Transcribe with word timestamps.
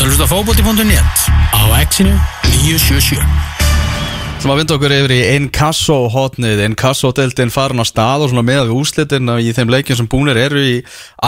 ert 0.00 0.06
að 0.08 0.14
hlusta 0.14 0.24
á 0.24 0.32
fókbóti.net 0.32 1.18
á 1.52 1.62
exinu 1.76 2.12
977 2.64 3.20
Svo 4.40 4.48
maður 4.48 4.60
vinda 4.62 4.76
okkur 4.78 4.94
yfir 4.96 5.12
í 5.12 5.18
Inkasso 5.34 5.96
hotnið, 6.14 6.62
Inkasso-deltinn 6.70 7.52
farin 7.52 7.84
á 7.84 7.84
stað 7.84 8.24
og 8.24 8.30
svona 8.30 8.46
með 8.48 8.70
við 8.70 8.78
úslitin 8.80 9.32
í 9.36 9.52
þeim 9.52 9.74
leikin 9.74 9.98
sem 9.98 10.08
búinir 10.08 10.40
eru 10.40 10.62
í 10.64 10.78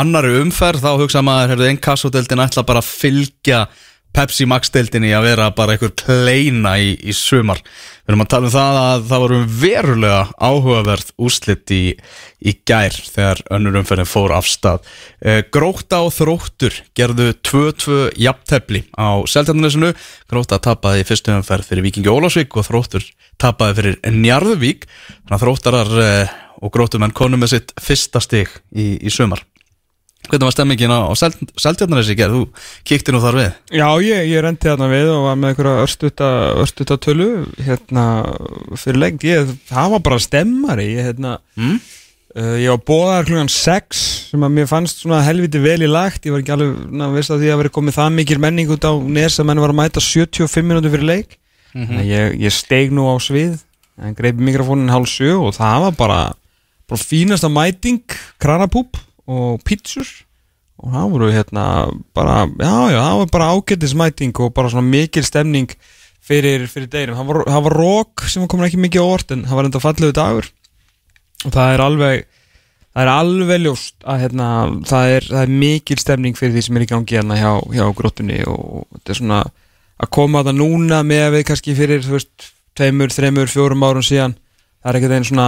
annari 0.01 0.39
umferð. 0.41 0.81
Þá 0.87 1.03
hugsa 1.03 1.21
maður, 1.21 1.53
herðu, 1.53 1.69
Inkasso-deltinn 1.75 2.41
ætla 2.47 2.65
bara 2.65 2.81
að 2.81 2.89
fylgja 2.89 3.61
Pepsi 4.13 4.45
Max-deltinn 4.49 5.07
í 5.09 5.13
að 5.17 5.27
vera 5.31 5.49
bara 5.57 5.75
einhver 5.75 5.95
kleina 5.97 6.75
í, 6.81 6.93
í 7.01 7.15
sumar. 7.17 7.63
Við 8.03 8.13
erum 8.13 8.25
að 8.25 8.31
tala 8.33 8.49
um 8.49 8.53
það 8.53 8.79
að 8.81 9.05
það 9.09 9.23
voru 9.23 9.39
verulega 9.63 10.21
áhugaverð 10.37 11.13
úslit 11.23 11.73
í, 11.73 11.81
í 12.45 12.55
gær 12.69 12.99
þegar 12.99 13.43
önnur 13.57 13.79
umferðin 13.81 14.11
fór 14.11 14.35
af 14.37 14.49
stað. 14.51 14.89
Eh, 15.23 15.41
Gróta 15.55 16.03
og 16.05 16.13
Þróttur 16.17 16.77
gerðu 16.99 17.31
2-2 17.41 18.01
jafntefli 18.21 18.85
á 18.99 19.25
Seltjarnanesinu. 19.25 19.95
Gróta 20.29 20.61
tapaði 20.61 21.05
í 21.05 21.09
fyrstu 21.09 21.33
umferð 21.39 21.71
fyrir 21.71 21.87
Vikingi 21.87 22.13
Ólásvík 22.13 22.59
og 22.59 22.69
Þróttur 22.69 23.07
tapaði 23.41 23.79
fyrir 23.81 24.19
Njarðvík. 24.19 24.89
Þannig 25.23 25.39
að 25.39 25.47
Þróttarar 25.47 25.97
eh, 26.05 26.37
og 26.63 26.75
Grótumenn 26.75 27.17
konum 27.17 27.43
með 27.43 27.57
sitt 27.57 27.73
fyrsta 27.81 28.21
stig 28.23 28.51
í, 28.75 28.95
í 29.01 29.15
sumar. 29.15 29.47
Hvernig 30.31 30.47
var 30.47 30.55
stemmingin 30.55 30.93
á 30.95 31.01
Seltjarnaresi 31.19 32.15
gerð? 32.17 32.37
Þú 32.37 32.83
kíkti 32.87 33.13
nú 33.13 33.21
þar 33.25 33.37
við? 33.41 33.49
Já, 33.75 33.89
ég, 34.07 34.29
ég 34.31 34.45
rendi 34.45 34.69
þarna 34.71 34.87
við 34.93 35.09
og 35.11 35.25
var 35.27 35.41
með 35.41 35.51
einhverja 35.53 35.83
örstuta, 35.83 36.29
örstuta 36.63 36.97
tölu 37.03 37.27
hérna 37.67 38.05
fyrir 38.79 39.01
lengt. 39.03 39.27
Ég, 39.27 39.51
það 39.73 39.91
var 39.97 40.05
bara 40.07 40.21
stemmari. 40.23 40.87
Ég, 40.95 41.09
hérna, 41.11 41.35
Mm? 41.59 41.81
uh, 42.39 42.55
ég 42.63 42.71
var 42.71 42.81
bóðar 42.89 43.27
klukkan 43.29 43.51
6 43.53 44.05
sem 44.31 44.47
að 44.47 44.55
mér 44.57 44.71
fannst 44.71 45.03
svona 45.03 45.19
helviti 45.27 45.59
vel 45.61 45.83
í 45.85 45.91
lagt. 45.91 46.23
Ég 46.25 46.33
var 46.33 46.41
ekki 46.45 46.55
alveg 46.55 46.79
na, 47.03 47.11
veist 47.13 47.35
að 47.35 47.43
því 47.43 47.51
að 47.53 47.61
veri 47.65 47.75
komið 47.77 47.99
það 47.99 48.15
mikil 48.23 48.39
menning 48.47 48.71
út 48.73 48.87
á 48.89 48.93
nes 49.03 49.37
að 49.43 49.51
menn 49.51 49.61
var 49.67 49.75
að 49.75 49.81
mæta 49.83 50.01
75 50.07 50.65
minúti 50.71 50.95
fyrir 50.95 51.09
leik. 51.11 51.39
Þannig 51.75 51.99
að 52.07 52.11
ég, 52.15 52.35
ég 52.47 52.53
steig 52.55 52.95
nú 52.95 53.11
á 53.11 53.17
svið, 53.21 53.59
greipi 54.17 54.45
mikrofónin 54.45 54.91
hálf 54.93 55.09
sjö 55.11 55.35
og 55.49 55.55
það 55.59 55.87
var 55.89 55.95
bara, 55.99 56.19
bara 56.89 57.01
fínasta 57.11 57.49
mæting, 57.53 58.01
kranapúp 58.41 58.97
og 59.31 59.63
pítsur 59.67 60.09
og 60.83 60.91
það 60.91 61.11
voru 61.13 61.31
hérna 61.31 61.65
bara, 62.17 62.43
já, 62.49 62.77
já, 62.91 62.99
það 62.99 63.19
var 63.21 63.33
bara 63.37 63.51
ágættismæting 63.55 64.39
og 64.43 64.55
bara 64.57 64.73
svona 64.73 64.89
mikil 64.89 65.25
stemning 65.27 65.71
fyrir, 66.23 66.67
fyrir 66.71 66.91
deginum, 66.91 67.19
það 67.19 67.31
var, 67.31 67.41
það 67.55 67.65
var 67.67 67.77
rók 67.79 68.25
sem 68.31 68.47
kom 68.51 68.65
ekki 68.67 68.81
mikið 68.83 69.05
á 69.05 69.07
orð 69.07 69.35
en 69.37 69.45
það 69.47 69.59
var 69.59 69.69
enda 69.69 69.83
fallegu 69.83 70.17
dagur. 70.17 70.49
Og 71.43 71.55
það 71.55 71.75
er 71.75 71.85
alveg 71.87 72.25
það 72.93 73.03
er 73.03 73.11
alveg 73.13 73.63
ljóst 73.65 73.97
að 74.05 74.25
hérna, 74.27 74.49
það, 74.89 75.15
er, 75.17 75.29
það 75.31 75.43
er 75.43 75.55
mikil 75.63 75.99
stemning 76.01 76.39
fyrir 76.39 76.57
því 76.57 76.65
sem 76.67 76.79
er 76.79 76.85
í 76.85 76.91
gangi 76.91 77.19
hérna 77.19 77.39
hjá, 77.41 77.53
hjá 77.73 77.85
gróttunni 77.97 78.43
og 78.51 78.85
þetta 78.99 79.15
er 79.15 79.21
svona 79.23 79.41
að 80.03 80.13
koma 80.19 80.43
það 80.45 80.59
núna 80.59 81.01
með 81.07 81.27
að 81.29 81.37
við 81.37 81.47
kannski 81.49 81.77
fyrir 81.79 82.05
þú 82.05 82.17
veist, 82.19 82.51
tveimur, 82.79 83.15
þreimur, 83.15 83.51
fjórum 83.53 83.87
árum 83.87 84.05
síðan 84.05 84.37
það 84.83 84.91
er 84.91 84.99
ekkert 84.99 85.15
einn 85.17 85.29
svona, 85.29 85.47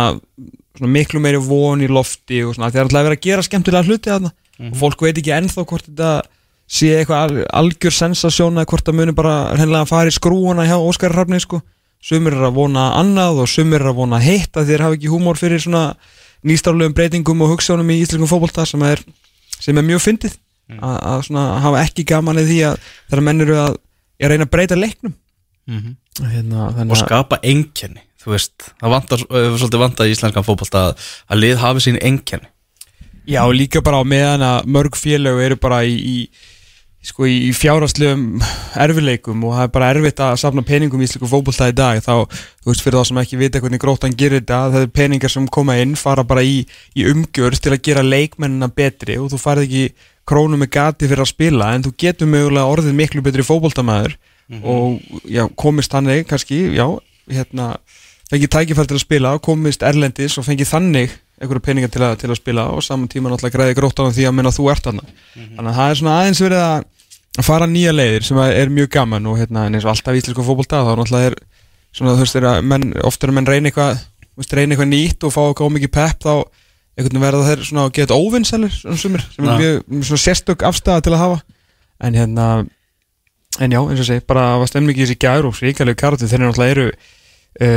svona 0.79 0.93
miklu 0.95 1.21
meiri 1.21 1.41
von 1.43 1.83
í 1.83 1.91
lofti 1.91 2.41
og 2.47 2.55
svona, 2.57 2.71
það 2.71 2.81
er 2.81 2.87
alltaf 2.87 3.01
að 3.01 3.09
vera 3.09 3.19
að 3.19 3.27
gera 3.27 3.47
skemmtilega 3.47 3.89
hluti 3.89 4.13
þarna. 4.13 4.33
Og 4.71 4.77
fólk 4.79 5.03
veit 5.03 5.19
ekki 5.19 5.35
ennþá 5.35 5.65
hvort 5.67 5.87
þetta 5.89 6.11
sé 6.71 6.91
eitthvað 6.97 7.23
al, 7.25 7.45
algjör 7.61 7.93
sensasjón 7.93 8.57
eða 8.61 8.71
hvort 8.71 8.87
það 8.87 8.99
muni 9.01 9.15
bara 9.17 9.35
hennilega 9.59 9.83
að 9.85 9.91
fara 9.91 10.13
í 10.13 10.15
skrúuna 10.15 10.67
hjá 10.69 10.77
Óskar 10.79 11.13
Hrafni 11.13 11.41
sko. 11.43 11.61
Sumir 12.05 12.37
er 12.37 12.47
að 12.47 12.55
vona 12.59 12.91
annað 13.01 13.43
og 13.43 13.49
sumir 13.51 13.81
er 13.83 13.91
að 13.91 13.99
vona 13.99 14.21
hitt 14.23 14.57
að 14.61 14.71
þér 14.71 14.85
hafa 14.87 14.97
ekki 14.99 15.11
húmór 15.13 15.41
fyrir 15.41 15.61
svona 15.61 15.95
nýstaflegum 16.45 16.95
breytingum 16.97 17.43
og 17.45 17.55
hugssjónum 17.55 17.91
í 17.91 17.99
íslenskum 18.05 18.29
fótbolta 18.29 18.67
sem 18.69 18.83
er, 18.85 19.01
sem 19.59 19.77
er 19.81 19.87
mjög 19.89 20.03
fyndið. 20.05 20.39
Að, 20.75 20.97
að 20.97 21.23
svona 21.27 21.45
hafa 21.65 21.83
ekki 21.85 22.05
gaman 22.09 22.41
í 22.41 22.47
því 22.49 22.59
að 22.71 22.77
þegar 23.11 23.23
menn 23.27 23.45
eru 23.45 23.57
að, 23.61 23.79
að 24.21 24.33
reyna 24.33 24.47
að 24.47 24.53
breyta 24.55 24.79
leiknum. 24.79 25.15
Mhm. 25.69 25.97
hérna, 26.31 26.69
Og 26.85 26.93
að 26.93 27.01
skapa 27.01 27.39
einkenni, 27.43 28.03
þú 28.25 28.35
veist. 28.35 28.73
Það 28.81 28.97
vantar, 28.97 29.29
svolítið 29.29 29.85
vantar 29.85 30.09
í 30.09 30.17
íslenskan 30.17 30.47
fótbolta 30.47 30.89
að, 30.91 31.07
að 31.29 31.45
lið 31.45 31.63
hafi 31.63 31.87
sín 31.87 32.01
einkenni. 32.01 32.51
Já, 33.25 33.41
líka 33.53 33.81
bara 33.85 34.01
á 34.01 34.05
meðan 34.05 34.43
að 34.45 34.67
mörg 34.69 34.99
félög 35.01 35.39
eru 35.41 35.57
bara 35.57 35.79
í, 35.89 35.95
í, 35.97 36.17
sko, 37.09 37.25
í 37.25 37.55
fjárhastlegum 37.57 38.43
erfileikum 38.85 39.47
og 39.49 39.55
það 39.57 39.65
er 39.65 39.71
bara 39.73 39.89
erfitt 39.95 40.21
að 40.21 40.35
safna 40.43 40.65
peningum 40.67 41.01
í 41.01 41.07
íslensku 41.09 41.31
fótbolta 41.31 41.71
í 41.73 41.77
dag 41.77 42.03
þá, 42.05 42.29
þú 42.29 42.69
veist, 42.69 42.85
fyrir 42.85 43.01
þá 43.01 43.09
sem 43.09 43.21
ekki 43.23 43.41
vita 43.41 43.63
hvernig 43.65 43.81
gróttan 43.81 44.17
gerir 44.19 44.43
þetta, 44.43 44.61
það 44.75 44.85
er 44.85 44.93
peningar 45.01 45.33
sem 45.33 45.49
koma 45.57 45.79
inn 45.81 45.97
fara 45.97 46.27
bara 46.29 46.45
í, 46.45 46.67
í 46.93 47.09
umgjörð 47.09 47.65
til 47.65 47.73
að 47.73 47.83
gera 47.89 48.05
leikmennina 48.05 48.69
betri 48.69 49.17
og 49.17 49.33
þú 49.33 49.41
farið 49.41 49.69
ekki 49.71 50.11
krónu 50.29 50.61
með 50.61 50.75
gati 50.77 51.09
fyrir 51.09 51.25
að 51.25 51.33
spila 51.33 51.73
en 51.73 51.89
þú 51.89 51.97
getur 52.05 52.29
mögulega 52.29 52.77
orðið 52.77 53.01
miklu 53.01 53.25
betri 53.25 53.45
fótboltamæður 53.49 54.19
og 54.61 55.01
já, 55.25 55.47
komist 55.57 55.97
þannig 55.97 56.27
kannski, 56.29 56.67
já, 56.77 56.85
hérna 57.33 57.75
fengið 58.35 58.51
tækifæri 58.55 58.91
til 58.91 58.99
að 58.99 59.05
spila, 59.05 59.37
komist 59.43 59.85
erlendis 59.87 60.39
og 60.41 60.47
fengið 60.47 60.71
þannig 60.71 61.15
einhverju 61.41 61.63
peningar 61.65 61.91
til 61.91 62.03
að, 62.05 62.17
til 62.23 62.31
að 62.31 62.39
spila 62.39 62.67
og 62.75 62.83
saman 62.85 63.11
tíma 63.11 63.31
náttúrulega 63.31 63.59
græði 63.59 63.77
gróttan 63.79 64.15
því 64.15 64.29
að 64.29 64.37
menna 64.39 64.53
þú 64.55 64.69
ert 64.73 64.87
þarna. 64.87 65.07
Þannig 65.35 65.71
að 65.71 65.79
það 65.79 65.91
er 65.91 66.01
svona 66.01 66.17
aðeins 66.21 66.43
verið 66.45 66.65
að 66.65 67.49
fara 67.49 67.67
nýja 67.67 67.95
leiðir 67.95 68.27
sem 68.29 68.41
er 68.45 68.71
mjög 68.71 68.91
gaman 68.95 69.31
og 69.31 69.39
hérna 69.41 69.67
en 69.67 69.75
eins 69.75 69.87
og 69.87 69.95
alltaf 69.95 70.15
í 70.15 70.21
íslensku 70.23 70.45
fótbolta 70.47 70.85
þá 70.87 70.93
náttúrulega 71.01 71.33
er 71.33 71.39
svona 71.95 72.15
þú 72.15 72.27
veist 72.27 72.67
menn, 72.71 72.93
ofta 73.03 73.27
er 73.27 73.35
menn 73.35 73.49
reyna 73.49 73.71
eitthvað 73.71 74.05
reyna 74.55 74.75
eitthvað 74.75 74.91
nýtt 74.93 75.27
og 75.27 75.35
fá 75.35 75.41
eitthvað 75.49 75.75
mikið 75.75 75.93
pepp 75.95 76.23
þá 76.23 76.35
einhvern 76.95 77.11
veginn 77.11 77.25
verða 77.27 77.49
þeir 77.49 77.67
svona 77.67 77.89
að 77.89 77.93
geta 77.99 78.15
sumir 79.03 79.27
sem 79.35 79.51
er 79.51 79.59
mjög 79.59 80.07
svona 80.07 80.23
sérstök 80.23 80.63
afstæða 80.69 81.03
til 81.03 81.15
að 81.17 81.23
hafa. 81.25 81.43
En 82.07 82.15
hérna 82.15 82.47
en 83.59 83.75
já 83.75 83.81
eins 83.83 84.01
og 84.03 84.07
segi 84.07 84.23
bara 84.27 84.47
var 84.63 84.71
stemmingi 84.71 85.03
í 85.03 85.07
þessi 85.07 85.19
gær 85.19 85.49
og 85.49 85.57
svíkalegu 85.59 85.99
kartu 85.99 86.31
þeir 86.31 86.45
náttúrulega 86.45 86.77
eru 86.77 86.87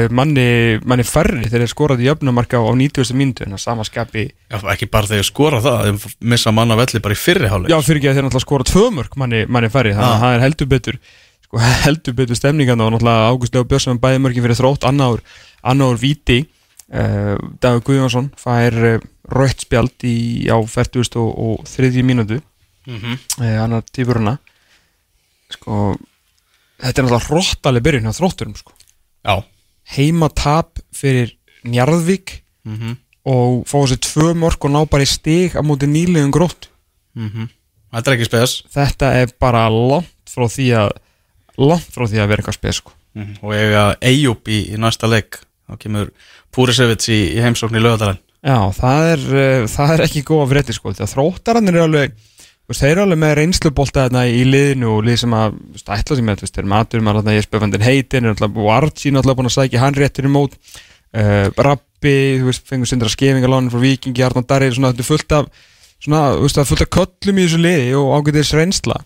manni, 0.10 0.80
manni 0.90 1.04
færri 1.06 1.46
þeir 1.46 1.60
eru 1.62 1.68
skorað 1.70 2.00
í 2.02 2.08
jöfnumarka 2.08 2.58
á 2.58 2.66
90. 2.74 3.14
mínútu 3.14 3.44
en 3.46 3.54
að 3.54 3.62
sama 3.62 3.84
skapi 3.86 4.24
Já, 4.50 4.58
ekki 4.74 4.88
bara 4.90 5.06
þegar 5.08 5.24
skora 5.28 5.60
það, 5.62 5.84
þeir 5.86 6.16
missa 6.34 6.52
manna 6.52 6.76
velli 6.76 7.00
bara 7.04 7.14
í 7.14 7.18
fyrri 7.22 7.48
háleik. 7.52 7.70
Já, 7.70 7.78
fyrir 7.86 8.00
ekki 8.02 8.10
að 8.10 8.16
þeir 8.18 8.26
náttúrulega 8.28 8.48
skora 8.48 8.64
tvö 8.64 8.86
mörg 8.96 9.18
manni, 9.22 9.44
manni 9.46 9.70
færri, 9.70 9.94
þannig 9.94 10.10
að 10.10 10.16
Ah. 10.16 10.20
það 10.24 10.34
er 10.38 10.42
heldur 10.48 10.68
betur 10.68 10.98
sko, 11.46 11.58
heldur 11.86 12.14
betur 12.14 12.36
stemningan 12.36 12.82
og 12.82 12.92
náttúrulega 12.96 13.30
Ágúst 13.30 13.54
Leo 13.54 13.64
Björnsson 13.64 14.00
bæði 14.00 14.20
mörgin 14.24 14.44
fyrir 14.48 14.58
þrótt 14.58 14.84
annar, 14.90 15.22
annar 15.62 15.98
víti 16.02 16.40
uh, 16.94 17.38
Dagur 17.62 17.82
Guðjónsson 17.86 18.32
fær 18.38 18.74
uh, 18.74 19.00
rautt 19.30 19.62
spjald 19.62 19.94
í, 20.04 20.50
á 20.50 20.58
40 20.58 21.06
og, 21.22 21.30
og 21.38 21.66
þriðji 21.70 22.02
mínútu 22.04 22.42
Mm 22.88 23.00
-hmm. 23.04 23.16
uh, 23.44 23.64
annar 23.64 23.84
tífuruna 23.92 24.38
sko 25.52 25.98
þetta 26.80 27.02
er 27.02 27.04
náttúrulega 27.04 27.28
hróttaleg 29.88 29.96
byrjun 29.96 29.96
á 29.96 29.96
þrótturum 29.96 29.96
sko. 29.96 29.96
Já. 29.96 29.96
heima 29.98 30.30
tap 30.36 30.80
fyrir 30.94 31.34
Njarðvík 31.66 32.42
Mm 32.68 32.78
-hmm. 32.78 32.98
og 33.25 33.66
fá 33.68 33.78
þessi 33.88 33.98
tvö 34.03 34.34
mörg 34.36 34.66
og 34.66 34.72
ná 34.72 34.86
bara 34.90 35.03
í 35.03 35.08
stig 35.08 35.56
á 35.56 35.62
móti 35.64 35.88
nýlegum 35.88 36.31
grótt 36.31 36.68
Mhm. 37.16 37.50
Þetta 37.94 38.12
er 38.12 38.18
ekki 38.18 38.25
spes. 38.25 38.64
þetta 38.74 39.14
er 39.16 39.28
bara 39.40 39.70
langt 39.70 40.28
frá 40.30 40.46
því 40.48 40.68
að 40.75 40.92
langt 41.58 41.88
frá 41.96 42.06
því 42.08 42.18
að 42.20 42.28
vera 42.28 42.42
eitthvað 42.44 42.53
spes 42.53 42.75
sko. 42.75 42.92
Mhm. 43.16 43.38
Og 43.42 43.53
ég 43.53 43.74
að 43.74 43.96
Eyjup 44.02 44.48
í, 44.48 44.70
í 44.74 44.78
næsta 44.78 45.08
leik, 45.09 45.40
þá 45.70 45.78
kemur 45.80 46.12
Púrisevits 46.52 47.08
í, 47.09 47.34
í 47.36 47.42
heimsókn 47.42 47.75
í 47.75 47.81
lögadalenn. 47.81 48.19
já, 48.44 48.69
það 48.72 49.14
er, 49.14 49.19
uh, 49.64 49.68
það 49.68 49.94
er 49.94 50.02
ekki 50.06 50.24
góða 50.24 50.48
frétti 50.50 50.74
sko, 50.74 50.94
því 50.94 51.02
að 51.02 51.14
þróttarannir 51.16 51.69
eru 51.75 51.84
alveg 51.84 52.12
þeir 52.76 52.90
eru 52.90 53.04
alveg 53.06 53.20
með 53.22 53.34
reynslubolta 53.40 54.04
þarna 54.04 54.26
í 54.28 54.42
liðinu 54.44 54.90
og 54.92 55.06
lið 55.08 55.22
sem 55.22 55.36
að 55.38 55.54
ætla 55.96 56.18
sem 56.18 56.26
með, 56.28 56.42
þú 56.42 56.44
veist, 56.44 56.56
þeir 56.58 56.64
eru 56.66 56.72
matur 56.74 57.06
með 57.06 57.20
þarna 57.20 57.36
ég 57.38 57.46
spöfandinn 57.46 57.86
heitin, 57.86 58.26
er 58.28 58.34
alltaf, 58.34 58.58
og 58.60 58.72
Archie 58.74 59.14
náttúrulega 59.16 59.40
búin 59.40 59.48
að 59.48 59.56
sækja 59.56 59.84
hann 59.86 59.96
réttur 59.96 60.28
í 60.28 60.32
mót. 60.34 60.58
Uh, 61.16 61.48
Rappi, 61.56 62.16
þú 62.42 62.50
veist, 62.50 62.66
fengur 62.68 62.92
sindra 62.92 63.12
skefingalánin 63.14 63.72
frá 63.72 63.80
Vikingi, 63.80 64.26
Arnar 64.28 64.44
Darri 64.50 64.68
svona, 64.76 64.92
þetta 64.92 65.06
er 65.06 65.08
fullt 65.08 65.36
af 65.38 65.48
svona, 66.04 66.24
þú 66.36 66.44
veist, 66.44 66.60
það 66.60 66.66
er 66.66 66.70
fullt 66.74 66.84
af 66.84 66.92
köllum 66.98 67.40
í 67.40 67.46
þessu 67.48 67.62
liði 67.64 67.94
og 68.02 68.12
ágætis 68.18 68.52
reynsla. 68.60 69.00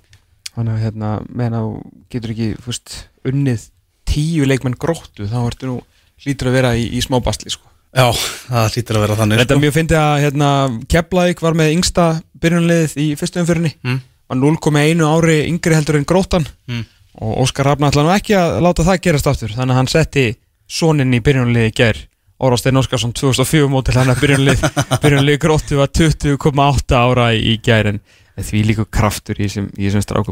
Þannig 0.56 0.74
að 0.74 0.86
hérna, 0.88 1.12
meðan 1.30 1.60
þú 1.62 1.92
getur 2.16 2.34
ekki, 2.34 2.50
þú 2.58 2.74
veist, 2.74 2.96
unnið 3.30 3.68
tíu 4.10 4.50
leikmenn 4.50 4.80
gróttu, 4.82 5.30
þá 5.30 5.38
ertu 5.46 5.70
nú 5.70 5.78
hlýtur 6.26 6.50
að 6.50 6.58
vera 6.58 6.74
í, 6.82 6.90
í 6.98 7.06
smá 7.06 7.22
basli, 7.22 7.54
sko. 7.54 7.70
Já, 7.92 8.08
það 8.48 8.76
hlýtur 8.76 8.98
að 8.98 9.06
vera 9.06 9.16
þannig. 9.20 9.40
Þetta 9.42 9.56
er 9.56 9.62
mjög 9.62 9.74
fyndið 9.76 10.02
að 10.02 10.18
hérna, 10.26 10.50
Keflavík 10.92 11.42
var 11.44 11.58
með 11.60 11.74
yngsta 11.76 12.06
byrjunliðið 12.42 12.96
í 13.04 13.08
fyrstu 13.20 13.42
umfyrinni 13.44 13.74
Mm. 13.84 14.00
var 14.32 14.38
0,1 14.38 15.04
ári 15.08 15.38
yngri 15.50 15.76
heldur 15.76 15.98
en 16.00 16.06
grótan 16.06 16.46
Mm. 16.68 16.86
og 17.22 17.38
Óskar 17.44 17.66
Rafna 17.66 17.90
ætla 17.92 18.04
nú 18.06 18.14
ekki 18.16 18.36
að 18.38 18.62
láta 18.62 18.84
það 18.88 19.02
gerast 19.02 19.28
aftur 19.28 19.50
þannig 19.56 19.74
að 19.76 19.80
hann 19.82 19.88
setti 19.92 20.26
soninn 20.68 21.14
í 21.14 21.20
byrjunliðið 21.22 21.72
í 21.72 21.76
gær 21.76 21.98
Órasteinn 22.42 22.80
Óskarsson 22.80 23.14
2004 23.14 23.68
mótil 23.70 23.94
hann 24.00 24.10
að 24.10 24.22
byrjunlið 24.24 25.38
gróttu 25.44 25.78
var 25.78 25.92
20,8 25.94 26.96
ára 26.98 27.28
í, 27.38 27.60
gær 27.62 27.92
en 27.92 28.00
því 28.42 28.64
líka 28.66 28.86
kraftur 28.90 29.38
í 29.38 29.46
þessum, 29.46 29.68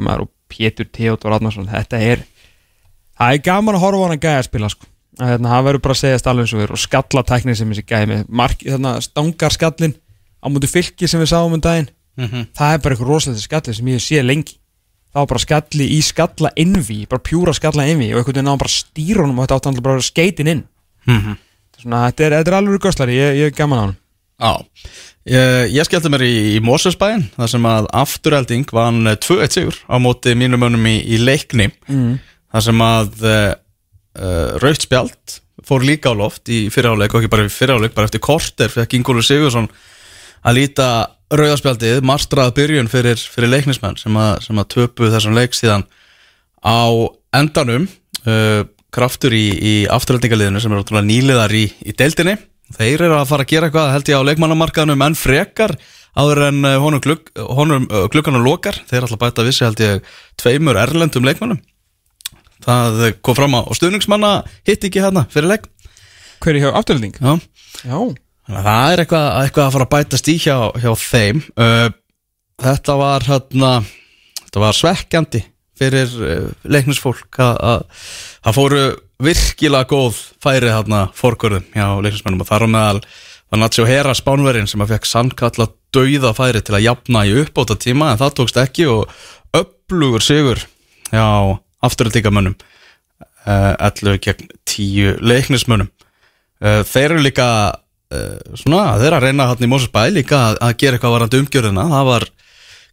maður 0.01 0.25
og 0.25 0.29
Pétur 0.49 0.87
Theodor 0.89 1.35
Adnarsson 1.35 1.67
þetta 1.69 1.99
er 2.01 2.23
það 3.19 3.35
er 3.35 3.43
gaman 3.45 3.75
að 3.77 3.83
horfa 3.83 3.99
á 3.99 4.03
hann 4.07 4.15
að 4.17 4.23
gæja 4.23 4.39
að 4.39 4.47
spila 4.47 4.69
sko. 4.71 4.87
að 5.19 5.31
hérna, 5.33 5.51
það 5.51 5.65
verður 5.67 5.83
bara 5.83 5.93
að 5.93 5.99
segja 5.99 6.19
eins 6.39 6.53
og 6.53 6.59
og 6.71 6.79
skallatækni 6.79 7.55
sem 7.55 7.69
þessi 7.73 7.85
mark, 8.29 8.61
þarna, 8.63 8.93
stangar 9.03 9.51
skallin 9.51 9.95
á 10.39 10.45
múti 10.47 10.69
fylki 10.71 11.07
sem 11.07 11.19
við 11.19 11.33
sáum 11.33 11.53
um 11.53 11.61
daginn 11.61 11.89
Mhm. 12.19 12.47
það 12.57 12.73
er 12.73 12.81
bara 12.83 12.95
eitthvað 12.95 13.11
rosalega 13.13 13.45
skalli 13.47 13.75
sem 13.77 13.91
ég 13.93 14.03
sé 14.03 14.23
lengi 14.25 14.57
var 15.13 15.25
bara 15.25 15.39
skalli 15.41 15.87
í 15.97 16.01
skalla 16.05 16.51
innví 16.59 17.07
bara 17.09 17.23
pjúra 17.25 17.53
skalla 17.57 17.87
innví 17.89 18.11
og 18.13 18.19
einhvern 18.19 18.35
veginn 18.35 18.45
náðum 18.49 18.61
bara 18.61 18.75
stýra 18.75 19.23
honum 19.23 19.39
og 19.39 19.47
þetta 19.47 19.71
hann 19.71 19.81
bara 19.81 19.97
að 19.97 20.09
skeitin 20.11 20.51
inn 20.53 20.63
Mhm. 21.07 21.37
svona, 21.81 22.11
þetta 22.11 22.25
er, 22.25 22.31
þetta 22.43 22.51
er 22.51 22.57
alveg 22.59 22.81
göslari, 22.83 23.15
ég, 23.17 23.35
ég 23.39 23.45
er 23.49 23.57
gaman 23.57 23.79
á 23.79 23.83
hann 23.87 23.95
Já, 24.39 24.53
ég, 25.27 25.73
ég 25.75 25.83
skellti 25.87 26.09
mér 26.13 26.21
í, 26.23 26.33
í 26.55 26.59
Mosesbæin 26.63 27.25
þar 27.35 27.49
sem 27.49 27.65
að 27.67 27.87
afturhelding 27.91 28.69
vann 28.71 29.03
2-1 29.19 29.51
sigur 29.51 29.75
á 29.89 29.95
móti 29.99 30.31
mínum 30.35 30.63
önum 30.63 30.85
í, 30.87 31.01
í 31.03 31.17
leikni 31.19 31.71
mm. 31.89 32.19
þar 32.53 32.63
sem 32.63 32.79
að 32.85 33.23
uh, 33.27 33.53
uh, 34.15 34.57
Raut 34.63 34.79
Spjald 34.85 35.39
fór 35.67 35.83
líka 35.83 36.13
á 36.13 36.15
loft 36.15 36.47
í 36.47 36.69
fyriráleik 36.71 37.11
og 37.13 37.19
ekki 37.19 37.31
bara 37.33 37.47
í 37.49 37.51
fyriráleik, 37.51 37.93
bara 37.93 38.07
eftir 38.07 38.21
korter 38.23 38.71
fekk 38.71 38.95
Ingólu 38.95 39.21
Sigursson 39.25 39.67
að 40.47 40.55
líta 40.61 40.87
rauðarspjaldið, 41.29 42.01
marstrað 42.05 42.53
byrjun 42.57 42.89
fyrir, 42.91 43.19
fyrir 43.19 43.51
leiknismenn 43.53 43.99
sem 44.01 44.15
að, 44.17 44.43
sem 44.47 44.59
að 44.61 44.69
töpu 44.75 45.11
þessum 45.13 45.37
leik 45.37 45.57
síðan 45.57 45.85
á 46.65 46.81
endanum 47.37 47.87
uh, 48.25 48.65
kraftur 48.93 49.35
í, 49.37 49.45
í 49.53 49.73
afturhaldingaliðinu 49.91 50.61
sem 50.63 50.73
er 50.73 50.81
ótrúlega 50.81 51.07
nýliðar 51.07 51.53
í, 51.53 51.65
í 51.85 51.95
deildinni. 51.97 52.37
Þeir 52.75 53.05
eru 53.07 53.17
að 53.17 53.29
fara 53.31 53.45
að 53.45 53.51
gera 53.53 53.69
eitthvað 53.69 53.91
held 53.95 54.11
ég 54.11 54.21
á 54.21 54.27
leikmannamarkaðunum 54.29 55.05
en 55.05 55.17
frekar 55.17 55.75
áður 56.17 56.47
en 56.49 56.63
uh, 56.65 56.77
honum, 56.81 57.01
glugg, 57.05 57.29
honum 57.37 57.85
uh, 57.89 58.05
glugganum 58.13 58.45
lokar. 58.45 58.81
Þeir 58.89 59.05
ætla 59.05 59.19
að 59.19 59.25
bæta 59.25 59.45
vissi 59.45 59.65
held 59.67 59.83
ég 59.85 60.15
tveimur 60.41 60.81
erlendum 60.81 61.27
leikmannum 61.29 61.61
það 62.63 63.19
kom 63.23 63.37
fram 63.37 63.55
á 63.55 63.61
stuðningsmanna 63.75 64.31
hitt 64.67 64.83
ekki 64.87 65.03
hérna 65.03 65.25
fyrir 65.31 65.53
leik. 65.53 65.69
Hver 66.43 66.55
er 66.55 66.65
hjá 66.65 66.71
afturlending? 66.73 67.15
Já. 67.19 67.39
Já, 67.83 67.99
það 68.49 68.91
er 68.93 69.03
eitthvað, 69.03 69.27
eitthvað 69.43 69.65
að 69.67 69.73
fara 69.75 69.85
að 69.87 69.93
bætast 69.95 70.29
í 70.31 70.35
hjá, 70.41 70.55
hjá 70.81 70.91
þeim. 70.97 71.41
Þetta 72.59 72.95
var 72.99 73.25
hérna 73.29 73.71
Þetta 74.49 74.61
var 74.63 74.73
svekkjandi 74.73 75.43
fyrir 75.79 76.13
leiknisfólk 76.65 77.37
að- 77.39 77.59
að 77.61 77.83
það 78.43 78.55
fóru 78.57 78.79
virkilega 79.21 79.85
góð 79.91 80.17
færi 80.41 80.71
hérna 80.73 81.01
fórkvörðum 81.13 81.67
hjá 81.75 81.85
leiknismennum 82.01 82.41
og 82.41 82.47
þar 82.49 82.65
á 82.65 82.69
meðal 82.73 83.01
var 83.51 83.59
Natsjó 83.61 83.85
Hera 83.87 84.15
spánverinn 84.17 84.67
sem 84.67 84.81
að 84.81 84.95
fekk 84.95 85.05
sannkalla 85.05 85.67
dauða 85.93 86.33
færi 86.33 86.61
til 86.65 86.75
að 86.75 86.83
jafna 86.87 87.21
í 87.29 87.35
uppbóta 87.43 87.77
tíma 87.77 88.11
en 88.11 88.17
það 88.17 88.33
tókst 88.41 88.57
ekki 88.57 88.87
og 88.89 89.13
upplugur 89.53 90.25
sigur 90.25 90.65
hjá 91.13 91.59
afturöldingamönnum 91.85 92.55
uh, 93.45 93.75
11 93.79 94.17
gegn 94.25 94.49
10 94.65 95.21
leiknismönnum. 95.21 95.89
Þeir 96.59 97.05
eru 97.13 97.21
líka 97.23 97.47
svona, 98.09 98.97
þeir 98.97 99.07
eru 99.07 99.17
að 99.19 99.25
reyna 99.27 99.47
hann 99.51 99.63
í 99.65 99.69
Mósusbæ 99.69 100.01
líka 100.13 100.39
að, 100.49 100.59
að 100.65 100.75
gera 100.81 100.97
eitthvað 100.97 101.15
varandi 101.15 101.41
umgjörðina. 101.43 101.85
Það 101.93 102.07
var 102.09 102.25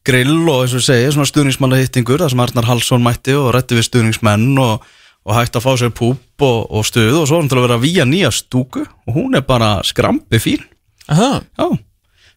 grill 0.06 0.36
og 0.52 0.60
eins 0.62 0.76
og 0.76 0.84
segi 0.84 1.08
svona 1.14 1.30
stuðningsmanna 1.30 1.80
hittingur, 1.80 2.22
það 2.22 2.34
sem 2.34 2.44
Arnar 2.44 2.68
Hallsson 2.68 3.04
mætti 3.04 3.34
og 3.38 3.50
rætti 3.56 3.78
við 3.78 3.88
stuðningsmenn 3.88 4.52
og, 4.62 4.84
og 5.26 5.36
hægt 5.38 5.58
að 5.58 5.66
fá 5.66 5.72
sér 5.80 5.92
púp 5.96 6.46
og, 6.46 6.58
og 6.70 6.86
stuð 6.86 7.22
og 7.22 7.26
svo 7.30 7.40
hann 7.40 7.50
til 7.50 7.58
að 7.58 7.66
vera 7.66 7.78
að 7.80 7.86
víja 7.86 8.06
nýja 8.08 8.32
stúku 8.34 8.84
og 8.84 9.16
hún 9.16 9.38
er 9.38 9.46
bara 9.46 9.78
skrambi 9.86 10.40
fín. 10.42 10.66
Já, 11.08 11.40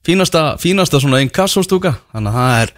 fínasta, 0.06 0.44
fínasta 0.62 1.02
svona 1.02 1.22
inkassostúka. 1.26 1.98
Þannig 2.14 2.31
að 2.31 2.40
það 2.40 2.64
er 2.64 2.74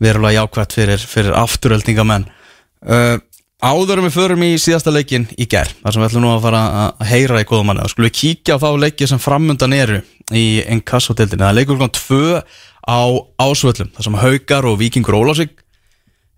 verulega 0.00 0.44
jákvæmt 0.44 0.76
fyrir, 0.78 1.08
fyrir 1.16 1.36
afturöldingamenn 1.40 2.28
uh, 2.28 3.16
Áður 3.60 4.00
en 4.00 4.06
við 4.08 4.14
förum 4.14 4.42
í 4.46 4.54
síðasta 4.60 4.92
leikin 4.94 5.26
í 5.36 5.44
ger 5.50 5.68
þar 5.82 5.92
sem 5.92 6.00
við 6.00 6.08
ætlum 6.08 6.22
nú 6.24 6.30
að 6.32 6.44
fara 6.46 6.60
að 6.82 7.02
heyra 7.10 7.42
í 7.42 7.48
góðumanni 7.48 7.82
og 7.84 7.90
skulum 7.92 8.08
við 8.08 8.14
kíkja 8.16 8.56
á 8.56 8.62
þá 8.62 8.68
leiki 8.80 9.08
sem 9.10 9.20
framundan 9.20 9.74
eru 9.76 9.98
í 10.32 10.44
inkassotildinni 10.64 11.42
það 11.44 11.50
er 11.50 11.58
leikur 11.58 11.76
klokkan 11.76 11.98
tvö 11.98 12.40
á 12.88 13.00
ásvöllum 13.44 13.90
þar 13.96 14.06
sem 14.06 14.18
Haukar 14.22 14.68
og 14.70 14.78
Víkingur 14.80 15.18
Ólásík 15.20 15.60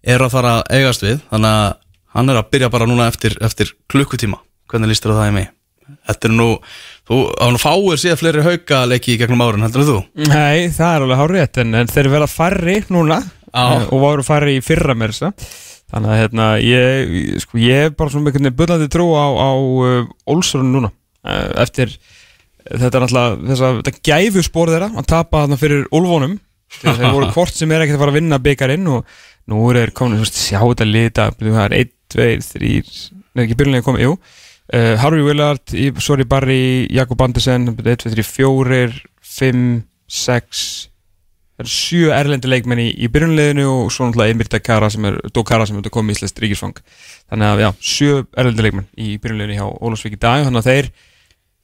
er 0.03 0.25
að 0.25 0.35
fara 0.35 0.57
að 0.59 0.79
eigast 0.81 1.07
við 1.07 1.21
þannig 1.31 1.55
að 1.63 1.73
hann 2.17 2.33
er 2.33 2.41
að 2.43 2.51
byrja 2.57 2.73
bara 2.75 2.89
núna 2.91 3.07
eftir, 3.13 3.37
eftir 3.39 3.71
klukkutíma 3.93 4.41
hvernig 4.73 4.91
líst 4.91 5.07
þér 5.07 5.15
á 5.15 5.19
það 5.21 5.31
í 5.31 5.37
mig? 5.39 5.51
Þetta 6.09 6.29
er 6.29 6.35
nú, 6.35 6.47
þú, 7.07 7.17
á 7.39 7.47
nú 7.53 7.61
fáir 7.61 8.01
síðan 8.01 8.19
fleiri 8.19 8.45
haukaleiki 8.47 9.15
í 9.15 9.21
gegnum 9.21 9.43
árin 9.45 9.63
heldur 9.67 9.87
þú? 9.87 9.99
nei, 10.27 10.73
það 10.75 10.89
er 10.97 11.07
alveg 11.07 11.21
hár 11.23 11.35
rétt 11.37 11.63
en, 11.63 11.75
en 11.79 11.91
þeir 11.91 12.11
verða 12.17 12.31
færri 12.35 12.79
núna 12.91 13.21
Já. 13.23 13.63
eh, 13.63 13.87
og 13.93 14.03
voru 14.03 14.27
færri 14.27 14.57
í 14.59 14.65
fyrra 14.65 14.97
mér 14.99 15.15
þannig 15.93 16.12
að 16.15 16.21
hérna, 16.23 16.47
ég, 16.65 17.12
sko, 17.44 17.61
ég 17.61 17.87
er 17.87 17.94
bara 17.97 18.11
svona 18.12 18.31
einhvern 18.31 18.49
veginn 18.49 18.59
bullandi 18.62 18.89
trú 18.93 19.06
á, 19.12 19.27
á 19.29 19.50
uh, 19.53 20.06
Olsson 20.33 20.71
núna. 20.73 20.91
Uh, 21.23 21.50
eftir 21.62 21.93
þetta 22.62 22.97
er 22.99 23.05
alltaf 23.06 23.37
þess 23.50 23.62
að 23.67 23.81
þetta 23.83 24.03
gæfu 24.09 24.43
spór 24.47 24.71
þeirra 24.73 24.89
að 24.99 25.06
tapa 25.12 25.43
þarna 25.44 25.59
fyrir 25.61 25.85
Ulfónum 25.94 26.37
þeir 26.83 27.12
voru 27.12 27.29
hvort 27.35 27.55
sem 27.59 27.71
er 27.75 27.85
ekkert 27.85 27.99
að 27.99 28.05
fara 28.06 28.15
að 28.15 28.19
vinna 28.21 28.39
byggarinn 28.43 28.89
og 28.91 29.17
nú 29.50 29.62
er 29.71 29.81
þeir 29.83 29.93
komin, 29.99 30.21
veist, 30.23 30.39
sjá 30.39 30.61
þetta 30.62 30.87
lita 30.89 31.27
það 31.39 31.65
er 31.67 31.75
1, 31.83 31.93
2, 32.15 32.29
3 32.55 32.73
neður 33.33 33.44
ekki 33.47 33.56
byrjunlega 33.59 33.87
komið, 33.87 34.05
jú. 34.06 34.15
Uh, 34.73 34.94
Harvey 35.03 35.25
Willard, 35.27 35.75
í- 35.75 35.91
Sorry 36.00 36.25
Barry 36.29 36.61
Jakob 36.94 37.21
Andersen, 37.27 37.67
1, 37.75 37.83
2, 38.06 38.15
3, 38.15 38.25
4 38.25 38.93
5, 39.33 39.65
6 40.23 40.62
það 41.62 41.69
eru 41.69 41.73
sjö 41.73 42.11
erlendi 42.17 42.50
leikmenn 42.50 42.82
í, 42.82 42.88
í 42.93 43.09
byrjunleginu 43.12 43.67
og 43.70 43.93
svo 43.94 44.09
náttúrulega 44.09 44.35
Emir 44.35 44.50
Dakara 44.50 44.91
sem 44.91 45.06
er, 45.09 45.19
Dokara 45.35 45.67
sem 45.69 45.79
er 45.79 45.87
að 45.87 45.94
koma 45.94 46.12
í 46.12 46.17
Íslands 46.17 46.35
ríkisfang. 46.43 46.82
Þannig 47.31 47.49
að 47.49 47.62
já, 47.62 47.69
sjö 47.93 48.19
erlendi 48.37 48.67
leikmenn 48.67 48.88
í 48.99 49.14
byrjunleginu 49.23 49.59
hjá 49.61 49.67
Ólafsvík 49.70 50.19
í 50.19 50.20
dag. 50.23 50.44
Þannig 50.49 50.61
að 50.61 50.69
þeir, 50.69 50.91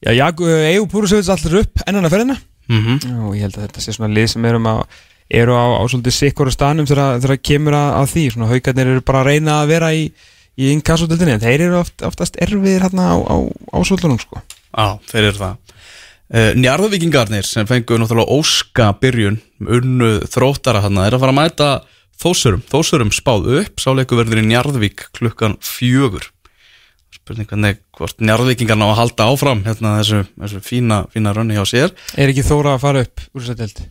já, 0.07 0.11
Jakob, 0.17 0.55
Egu 0.71 0.89
Púrusevits 0.93 1.31
allir 1.35 1.61
upp 1.63 1.85
ennan 1.85 2.07
að 2.07 2.15
ferðina. 2.15 2.39
Mm 2.69 2.81
-hmm. 2.85 3.21
og 3.27 3.35
ég 3.35 3.47
held 3.47 3.57
að 3.57 3.63
þetta 3.67 3.81
sé 3.81 3.93
svona 3.95 4.13
lið 4.13 4.27
sem 4.29 4.45
erum 4.45 4.67
að 4.69 4.83
eru 5.29 5.53
á, 5.57 5.65
á 5.77 5.83
svolítið 5.89 6.13
sikkur 6.13 6.51
stanum 6.53 6.85
þegar 6.85 7.21
þegar 7.21 7.41
kemur 7.41 7.73
að, 7.73 7.89
að 8.01 8.11
því. 8.13 8.25
Svona 8.33 8.51
haugarnir 8.51 8.91
eru 8.93 9.01
bara 9.01 9.23
að 9.23 9.29
reyna 9.31 9.61
að 9.61 9.71
vera 9.73 9.93
í 9.93 10.11
í 10.59 10.73
inkassotildinni, 10.75 11.37
en 11.37 11.43
þeir 11.43 11.65
eru 11.69 11.79
oft, 11.79 12.01
oftast 12.03 12.37
erfiðir 12.43 12.83
hérna 12.83 13.13
á, 13.15 13.17
á, 13.23 13.35
á 13.47 13.77
svolunum 13.87 14.19
sko. 14.19 14.41
Já, 14.69 14.99
þeir 15.07 15.29
eru 15.29 15.37
það 15.39 15.68
Njarðvíkingarnir 16.29 17.45
sem 17.47 17.65
fengu 17.65 17.97
náttúrulega 17.97 18.35
óska 18.37 18.91
byrjun 19.01 19.39
unnu 19.65 20.09
þróttara 20.29 20.83
hann 20.83 20.99
er 21.01 21.15
að 21.17 21.23
fara 21.23 21.33
að 21.33 21.39
mæta 21.39 21.69
þósurum, 22.21 22.61
þósurum 22.69 23.09
spáð 23.15 23.47
upp 23.63 23.81
sáleiku 23.81 24.19
verður 24.19 24.43
í 24.43 24.49
Njarðvík 24.51 25.07
klukkan 25.17 25.57
fjögur. 25.65 26.27
Spurning 27.15 27.49
hvernig 27.49 27.79
hvort 27.97 28.21
Njarðvíkingarna 28.21 28.85
á 28.85 28.93
að 28.93 28.99
halda 28.99 29.29
áfram 29.31 29.63
hérna 29.65 29.95
þessu, 30.03 30.21
þessu 30.43 30.61
fína, 30.67 30.99
fína 31.09 31.33
rönni 31.33 31.57
hjá 31.57 31.65
sér. 31.65 31.95
Er 32.13 32.29
ekki 32.29 32.45
Þóra 32.45 32.75
að 32.77 32.85
fara 32.85 33.03
upp 33.07 33.25
úr 33.33 33.47
þess 33.47 33.55
að 33.55 33.63
deild? 33.63 33.81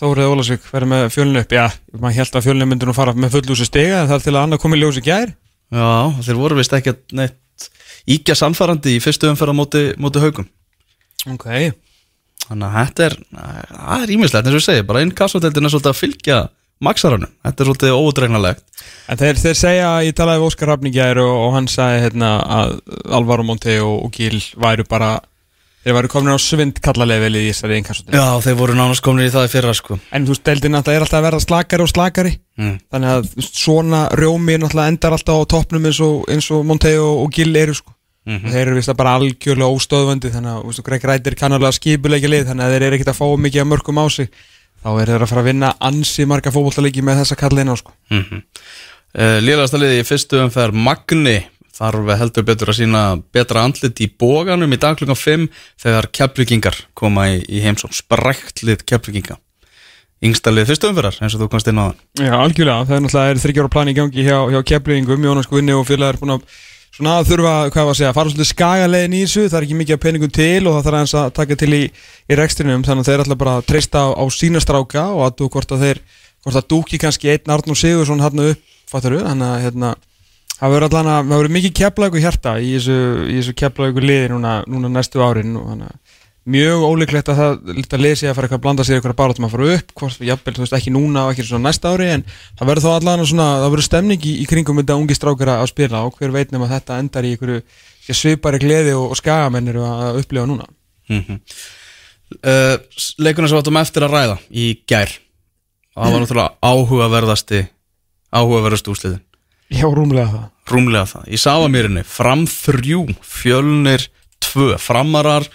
Þóra 0.00 0.22
eða 0.22 0.36
Ólasvík 0.36 0.70
verður 0.70 0.92
með 0.94 1.08
fjölinu 1.16 1.42
upp, 1.42 1.56
já, 1.58 1.66
maður 1.98 2.18
held 2.20 2.38
að 2.38 2.46
fjölinu 2.46 2.70
myndir 2.70 2.88
nú 2.88 2.94
fara 2.96 3.16
með 3.18 3.34
fullúsi 3.34 3.66
stiga 3.66 4.04
en 4.04 4.08
það 4.08 4.20
er 4.20 4.24
til 4.28 4.36
að 4.36 4.40
annað 4.44 4.62
komið 4.62 4.84
ljós 4.84 5.02
í 5.02 5.04
gær. 5.10 5.34
Já, 5.74 5.90
þeir 6.22 6.38
voru 6.38 6.62
vist 6.62 6.78
ekki 6.78 6.94
neitt 7.18 7.68
íkja 8.10 8.38
sannfærandi 8.38 8.94
í 8.94 9.02
fyrstu 9.02 9.28
umferð 9.28 9.52
á 9.52 9.58
móti, 9.58 9.86
móti 10.00 10.22
haugum 10.22 10.46
Ok, 11.28 11.46
Þannig 12.50 12.66
að 12.66 12.76
þetta 12.78 13.04
er, 13.06 13.14
það 13.30 14.04
er 14.04 14.12
ímislegt 14.16 14.46
eins 14.48 14.56
og 14.56 14.58
ég 14.58 14.66
segi, 14.66 14.86
bara 14.88 15.04
inn 15.04 15.12
kassoteldin 15.14 15.68
er 15.68 15.72
svolítið 15.72 15.92
að 15.92 16.00
fylgja 16.00 16.38
maksaranum, 16.82 17.32
þetta 17.44 17.62
er 17.62 17.68
svolítið 17.68 17.98
ódregnalegt 18.00 18.84
en 19.12 19.20
þeir, 19.20 19.40
þeir 19.42 19.58
segja, 19.60 19.90
ég 20.06 20.16
talaði 20.16 20.40
við 20.40 20.46
Óskar 20.48 20.72
gær 20.96 21.20
og, 21.22 21.32
og 21.44 21.50
hann 21.54 21.68
sagði 21.70 22.06
hérna 22.06 22.30
að 22.40 22.78
Alvaro 23.20 23.44
Monte 23.46 23.76
og, 23.84 24.06
og 24.06 24.14
Gil 24.16 24.40
væru 24.56 24.86
bara 24.88 25.18
þeir 25.84 25.96
væru 25.96 26.10
komin 26.12 26.34
á 26.34 26.38
svindkallalevelið 26.40 27.46
í 27.46 27.52
þessari 27.52 27.78
inkassotildinni 27.80 28.20
Já, 28.20 28.42
þeir 28.44 28.58
voru 28.58 28.76
nánast 28.80 29.04
komin 29.04 29.28
í 29.28 29.32
það 29.32 29.46
í 29.46 29.52
fyrra 29.54 29.76
sko. 29.76 30.00
En 30.12 30.26
þú 30.26 30.34
veist, 30.34 30.44
deildin 30.48 30.74
náttúrulega 30.76 31.00
er 31.00 31.06
alltaf 31.06 31.20
að 31.20 31.26
verða 31.28 31.44
slakari 31.44 31.86
og 31.86 31.92
slakari. 31.92 32.32
Mm. 32.60 32.74
Þannig 32.92 33.14
að 33.14 33.30
svona 33.46 34.02
rjómi 34.20 34.58
náttúrulega 34.60 34.92
endar 34.92 35.16
alltaf 35.16 35.40
á 35.40 35.50
toppnum 35.54 35.88
eins 35.88 36.02
og, 36.04 36.28
og 36.28 36.68
Monteo 36.68 37.06
og 37.22 37.32
Gill 37.32 37.56
eru 37.56 37.78
sko. 37.78 37.94
Mhm. 38.28 38.52
Þeir 38.52 38.66
eru 38.66 38.76
vist 38.76 38.90
að 38.92 38.98
bara 39.00 39.14
algjörlega 39.16 39.74
óstöðvandi 39.74 40.30
Þannig 40.34 40.50
að 40.50 40.58
þú 40.60 40.70
veist, 40.70 40.82
Greg 40.84 41.04
Rættir 41.08 41.36
kannarlega 41.40 41.72
skipuleikja 41.72 42.28
lið 42.28 42.50
Þannig 42.50 42.64
að 42.66 42.74
þeir 42.74 42.84
eru 42.84 42.98
ekkert 42.98 43.12
að 43.14 43.20
fá 43.20 43.26
mikið 43.40 43.62
að 43.62 43.70
mörgum 43.70 44.00
á 44.00 44.06
sig 44.12 44.28
Þá 44.80 44.90
er 44.96 45.12
þeir 45.12 45.24
að 45.24 45.30
fara 45.30 45.40
að 45.40 45.48
vinna 45.50 45.70
ansi 45.88 46.26
marga 46.28 46.52
fótbollaleiki 46.54 47.02
með 47.04 47.18
þessa 47.20 47.36
kallina 47.36 47.76
sko. 47.76 47.92
Mm 48.08 48.22
-hmm. 48.24 48.42
uh, 49.20 49.38
Lélagasta 49.44 49.80
liði 49.80 50.00
í 50.00 50.06
fyrstu 50.08 50.40
umferð 50.40 50.74
Magni 50.76 51.38
þarf 51.80 52.10
heldur 52.20 52.44
betur 52.44 52.72
að 52.72 52.78
sína 52.80 53.02
betra 53.32 53.64
andlit 53.64 54.00
í 54.04 54.08
bóganum 54.08 54.72
í 54.72 54.80
dag 54.80 54.96
klukkan 55.00 55.16
5 55.16 55.46
þegar 55.80 56.08
keflugingar 56.12 56.76
koma 56.94 57.28
í, 57.32 57.40
í 57.48 57.60
heimsóm 57.64 57.92
sprækt 57.92 58.62
lið 58.64 58.84
kefluginga 58.88 59.36
yngsta 60.20 60.52
lið 60.52 60.68
fyrstu 60.68 60.90
umferðar 60.90 61.16
eins 61.24 61.34
og 61.36 61.40
þú 61.40 61.48
komst 61.54 61.70
inn 61.72 61.80
á 61.80 61.88
það 61.88 61.96
Já, 62.26 62.34
algjörlega, 62.36 62.84
það 62.84 62.96
er 62.96 63.02
náttúrulega 63.06 63.44
þryggjára 63.44 63.72
plan 63.72 63.88
í 63.88 63.96
gangi 63.96 64.26
hjá, 64.26 64.38
hjá 64.52 64.60
að 67.00 67.06
svona 67.06 67.20
að 67.20 67.28
þurfa, 67.30 67.52
hvað 67.72 67.86
var 67.86 67.94
að 67.94 67.98
segja, 67.98 68.12
fara 68.12 68.30
svolítið 68.30 68.48
skagalegin 68.50 69.14
í 69.16 69.20
þessu, 69.24 69.44
það 69.48 69.56
er 69.58 69.66
ekki 69.66 69.76
mikið 69.78 69.96
af 69.96 70.00
peningum 70.04 70.32
til 70.36 70.66
og 70.66 70.74
það 70.74 70.84
þarf 70.84 70.98
aðeins 70.98 71.14
að 71.16 71.30
taka 71.38 71.56
til 71.56 71.72
í, 71.72 71.80
í 72.28 72.36
rekstrinum. 72.36 72.84
Þannig 72.84 73.00
að 73.00 73.08
þeir 73.08 73.22
ætla 73.24 73.36
bara 73.40 73.54
að 73.56 73.66
treysta 73.70 74.02
á, 74.04 74.08
á 74.20 74.24
sína 74.28 74.60
stráka 74.60 75.06
og 75.14 75.24
að 75.24 75.36
þú 75.40 75.48
hvort 75.54 75.72
að 75.72 75.84
þeir 75.86 76.02
hvort 76.44 76.60
að 76.60 76.68
dúki 76.68 77.00
kannski 77.00 77.32
einn 77.32 77.54
Arnur 77.54 77.78
Sigursson 77.78 78.20
hann 78.20 78.44
upp, 78.44 78.60
fattar 78.90 79.16
þú, 79.16 79.22
þannig 79.24 79.48
að 79.48 79.64
hérna 79.64 79.94
það 80.58 80.74
verður 80.74 80.88
allan 80.88 81.10
að, 81.14 81.20
það 81.30 81.40
verður 81.40 81.56
mikið 81.56 81.74
keflagu 81.80 82.22
hjarta 82.24 82.54
í 82.60 82.70
þessu, 82.76 82.98
í 83.24 83.36
þessu 83.38 83.56
keflagu 83.62 84.04
liði 84.04 84.30
núna, 84.34 84.54
núna 84.68 84.92
næstu 84.92 85.24
árin 85.24 85.56
og 85.56 85.72
þannig 85.72 85.88
að 85.88 86.19
mjög 86.50 86.84
ólíklegt 86.86 87.30
að 87.32 87.40
það 87.40 87.70
lítið 87.76 87.96
að 87.96 88.04
lesi 88.04 88.28
að 88.28 88.34
fara 88.36 88.48
eitthvað 88.48 88.60
að 88.60 88.64
blanda 88.66 88.86
sér 88.86 88.98
eitthvað 88.98 89.16
barátum 89.20 89.46
að 89.46 89.54
fara 89.54 89.68
upp 89.76 89.94
hvort, 90.00 90.24
jafnvel, 90.28 90.54
þú 90.56 90.64
veist, 90.64 90.76
ekki 90.78 90.92
núna 90.94 91.24
og 91.26 91.32
ekki 91.32 91.46
svona 91.48 91.68
næsta 91.68 91.92
ári 91.94 92.08
en 92.14 92.24
það 92.58 92.70
verður 92.70 92.86
þá 92.86 92.90
allan 92.96 93.24
svona, 93.30 93.48
það 93.62 93.74
verður 93.74 93.88
stemning 93.88 94.26
í, 94.26 94.34
í 94.42 94.48
kringum 94.50 94.80
þetta 94.82 94.98
ungi 95.00 95.16
strákara 95.18 95.56
að 95.60 95.70
spila 95.72 96.02
og 96.08 96.18
hver 96.18 96.34
veit 96.34 96.54
nema 96.54 96.68
að 96.68 96.74
þetta 96.76 96.98
endar 97.04 97.28
í 97.28 97.32
einhverju 97.34 97.62
ja, 97.62 98.18
svipari 98.18 98.62
gleði 98.62 98.94
og, 98.98 99.08
og 99.14 99.20
skagamennir 99.20 99.80
að 99.84 100.20
upplifa 100.24 100.46
núna. 100.50 100.68
Mm 101.10 101.24
-hmm. 101.26 101.40
uh, 102.44 102.76
Leikurinn 103.18 103.50
sem 103.50 103.58
áttum 103.58 103.80
eftir 103.80 104.06
að 104.06 104.14
ræða 104.14 104.38
í 104.50 104.68
gær 104.86 105.16
það 105.94 106.12
var 106.12 106.22
náttúrulega 106.22 106.54
áhugaverðasti 106.62 107.64
áhugaverðast 108.30 108.88
úsliðin 108.92 109.26
Já, 109.70 109.86
rúmlega 109.86 110.26
það. 110.26 110.46
Rúmlega 110.70 111.06
það, 111.06 111.26
í 111.30 111.38
Sáamýrinni 111.38 112.02
fram 112.06 112.42
þrjú, 112.50 113.04
fjölnir 113.22 114.08
tvö, 114.42 114.74
framarar 114.82 115.46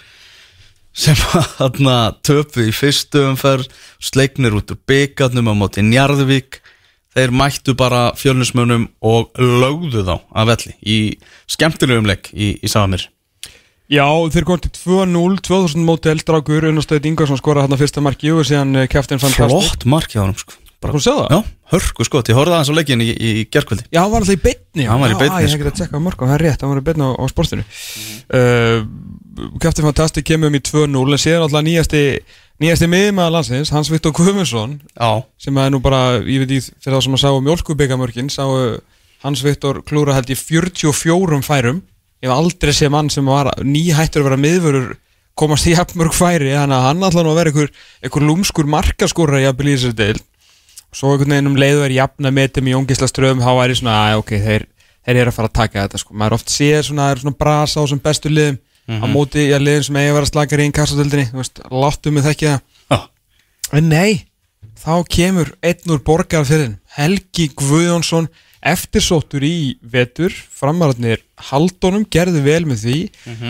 sem 0.96 1.18
þarna 1.58 1.96
töpu 2.26 2.66
í 2.66 2.72
fyrstu 2.74 3.26
umferð 3.30 3.68
sleiknir 4.02 4.56
út 4.56 4.72
úr 4.72 4.80
byggarnum 4.88 5.52
á 5.52 5.54
móti 5.54 5.84
Njarðvík. 5.84 6.62
Þeir 7.16 7.32
mættu 7.32 7.72
bara 7.76 8.10
fjölnismönum 8.16 8.90
og 9.00 9.30
lögðu 9.40 10.02
þá 10.04 10.16
að 10.36 10.50
velli 10.50 10.74
í 10.84 10.96
skemmtilegum 11.48 12.08
leik 12.08 12.28
í, 12.32 12.56
í 12.60 12.68
Sáamýr 12.68 13.06
Já, 13.86 14.04
þeir 14.34 14.44
kom 14.48 14.60
til 14.60 14.72
2-0 14.74 15.40
2000 15.46 15.86
móti 15.86 16.10
eldrákur, 16.10 16.66
Unnastöð 16.72 17.06
Ingarsson 17.06 17.38
skora 17.38 17.62
hérna 17.64 17.78
fyrsta 17.78 18.02
marki 18.04 18.34
og 18.34 18.44
síðan 18.48 18.82
kæftin 18.90 19.22
Flott 19.22 19.86
marki 19.86 20.18
á 20.18 20.26
hann 20.26 20.34
sko 20.36 20.58
Bara 20.82 20.92
hún 20.92 21.02
segða 21.02 21.24
það? 21.24 21.36
Já, 21.36 21.54
hörku 21.72 22.04
sko, 22.06 22.20
ég 22.28 22.36
horfði 22.36 22.54
aðeins 22.56 22.70
á 22.70 22.76
leikin 22.76 23.02
í, 23.02 23.08
í, 23.10 23.28
í 23.40 23.44
gerðkvöldi 23.48 23.86
Já, 23.88 24.00
hann 24.02 24.10
var 24.12 24.24
alltaf 24.24 24.36
í 24.36 24.42
beitni 24.44 24.86
Hann 24.86 25.00
var 25.00 25.14
í 25.14 25.16
beinni, 25.16 25.32
Já, 25.32 25.40
ég 25.40 25.46
hef 25.46 25.52
sko. 25.52 25.60
ekki 25.60 25.70
að 25.70 25.78
tjekka 25.80 25.96
á 25.96 26.04
morgun, 26.04 26.28
það 26.28 26.36
er 26.36 26.44
rétt, 26.44 26.64
hann 26.64 26.72
var 26.72 26.80
í 26.80 26.84
beitni 26.86 27.06
á, 27.06 27.10
á 27.16 27.24
sportinu 27.32 27.64
mm. 27.64 28.18
uh, 28.36 29.56
Kæftin 29.62 29.86
Fantastic 29.86 30.26
kemur 30.28 30.52
um 30.52 30.58
í 30.58 30.60
2-0 30.68 31.16
en 31.16 31.22
síðan 31.22 31.46
alltaf 31.46 31.64
nýjasti 31.64 32.02
nýjasti 32.60 32.90
miðmaða 32.92 33.34
landsins, 33.38 33.72
Hans 33.72 33.90
Viktor 33.92 34.12
Guðmundsson 34.16 34.76
Já, 34.92 35.24
sem 35.40 35.62
er 35.64 35.72
nú 35.72 35.80
bara, 35.84 36.20
ég 36.20 36.44
veit 36.44 36.54
í 36.58 36.60
fyrir 36.60 36.98
það 36.98 37.04
sem 37.08 37.18
að 37.18 37.24
sá 37.24 37.40
mjölkubíkamörkin, 37.48 38.30
sá 38.32 38.44
Hans 39.24 39.42
Viktor 39.44 39.80
klúra 39.88 40.16
held 40.16 40.30
í 40.32 40.36
44 40.38 41.40
færum, 41.44 41.82
ég 42.20 42.28
hef 42.28 42.36
aldrei 42.36 42.76
sé 42.76 42.92
mann 42.92 43.10
sem 43.12 43.26
var 43.28 43.52
nýhættur 43.64 44.24
að 44.24 44.30
vera 44.30 44.40
miðvörur 44.44 44.94
komast 45.36 45.68
í 45.68 45.74
jafnmörg 45.74 46.16
færi, 46.16 46.54
þannig 46.54 46.78
að 46.78 46.86
hann 46.86 47.04
alltaf 47.04 47.24
nú 47.26 47.32
að 47.34 47.40
vera 47.42 47.52
einhver, 47.52 47.72
einhver 48.00 48.24
lúmskur 48.24 48.68
markaskóra 48.72 49.42
í 49.42 49.48
að 49.48 49.58
byrja 49.58 49.82
þessu 49.82 49.96
deil 49.98 50.20
svo 50.96 51.12
einhvern 51.12 51.34
veginn 51.36 51.50
um 51.50 51.58
leiðu 51.60 51.82
er 51.86 51.94
jafna 51.98 52.32
metum 52.32 52.70
í 52.70 52.76
óngisla 52.78 53.08
ströðum, 53.10 53.42
þá 53.44 53.50
er 53.64 53.74
ég 53.74 53.80
svona, 53.82 53.96
að 54.10 54.22
ok, 54.22 54.32
þeir, 54.46 54.64
þeir 55.06 55.20
eru 55.22 55.32
að 55.32 55.36
fara 55.36 55.50
að 55.50 55.58
taka 55.60 55.82
þetta 55.84 56.00
sko, 56.02 56.16
maður 56.22 56.38
oft 56.38 56.54
sér 56.54 56.86
svona, 56.86 57.10
það 57.10 57.16
er 57.16 57.22
svona 57.24 57.40
brasa 57.42 57.82
á 57.82 57.84
sem 57.92 58.00
bestu 58.06 58.32
liðum, 58.32 58.56
á 58.86 59.06
móti 59.10 59.44
í 59.48 59.52
að 59.56 59.66
liðum 59.66 59.84
sem 59.88 59.96
eigi 60.00 60.10
að 60.12 60.16
vera 60.20 60.30
slakar 60.30 60.62
í 60.62 60.66
einn 60.66 60.74
kassatöldinni, 60.78 61.28
þú 61.32 61.42
veist, 61.42 61.60
láttu 61.84 62.12
mig 62.14 62.26
þekki 62.26 62.48
það. 62.52 62.64
Já, 62.94 62.98
En 63.74 63.88
nei, 63.90 64.24
þá 64.78 64.92
kemur 65.10 65.48
einn 65.66 65.90
úr 65.90 66.02
borgarfjörðin, 66.06 66.76
Helgi 66.96 67.48
Guðjónsson, 67.58 68.28
eftirsóttur 68.66 69.42
í 69.46 69.76
vetur, 69.82 70.30
framararnir 70.32 71.20
Haldónum, 71.50 72.06
gerði 72.10 72.40
vel 72.46 72.64
með 72.66 72.84
því, 72.86 72.98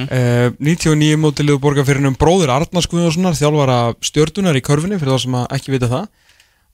uh, 0.08 0.48
99 0.60 1.20
mótiliðu 1.22 1.60
borgarfjörðinum 1.62 2.16
bróður 2.20 2.52
Arnars 2.56 2.88
Guðjónssonar, 2.90 3.36
þjálfara 3.38 3.78
stjördunar 4.04 4.56
í 4.58 4.64
körfinni, 4.64 4.98
fyrir 5.00 5.14
þá 5.16 5.22
sem 5.26 5.36
að 5.38 5.46
ekki 5.56 5.72
vita 5.76 5.88
það, 5.92 6.08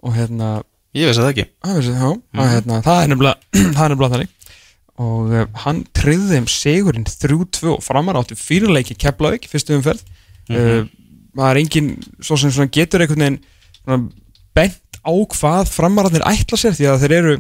og 0.02 0.16
hérna, 0.16 0.52
ég 0.96 1.08
veist 1.08 1.22
það 1.22 1.32
ekki. 1.32 1.46
Að 1.64 1.78
veist, 1.78 1.92
já, 1.94 2.08
að, 2.10 2.50
hérna 2.56 2.80
það 2.86 3.02
er 3.02 3.12
nefnilega, 3.12 3.36
er 3.86 4.14
þannig. 4.16 4.32
Og 5.02 5.32
uh, 5.32 5.44
hann 5.64 5.84
tryggði 5.96 6.36
þeim 6.36 6.48
sigurinn 6.52 7.06
3-2 7.08 7.70
og 7.76 7.84
framar 7.84 8.18
áttu 8.20 8.36
fyrirleiki 8.38 8.98
Keflavík, 9.00 9.48
fyrstu 9.50 9.76
umferð. 9.78 10.04
Uh, 10.50 10.84
það 11.38 11.48
er 11.48 11.62
engin, 11.62 11.92
svo 12.20 12.36
sem 12.40 12.70
getur 12.74 13.04
einhvern 13.04 13.24
veginn 13.24 14.10
bent 14.52 15.00
á 15.02 15.12
hvað 15.12 15.70
framararnir 15.72 16.24
ætla 16.28 16.58
sér 16.60 16.76
því 16.76 16.88
að 16.92 17.04
þeir 17.04 17.14
eru 17.18 17.36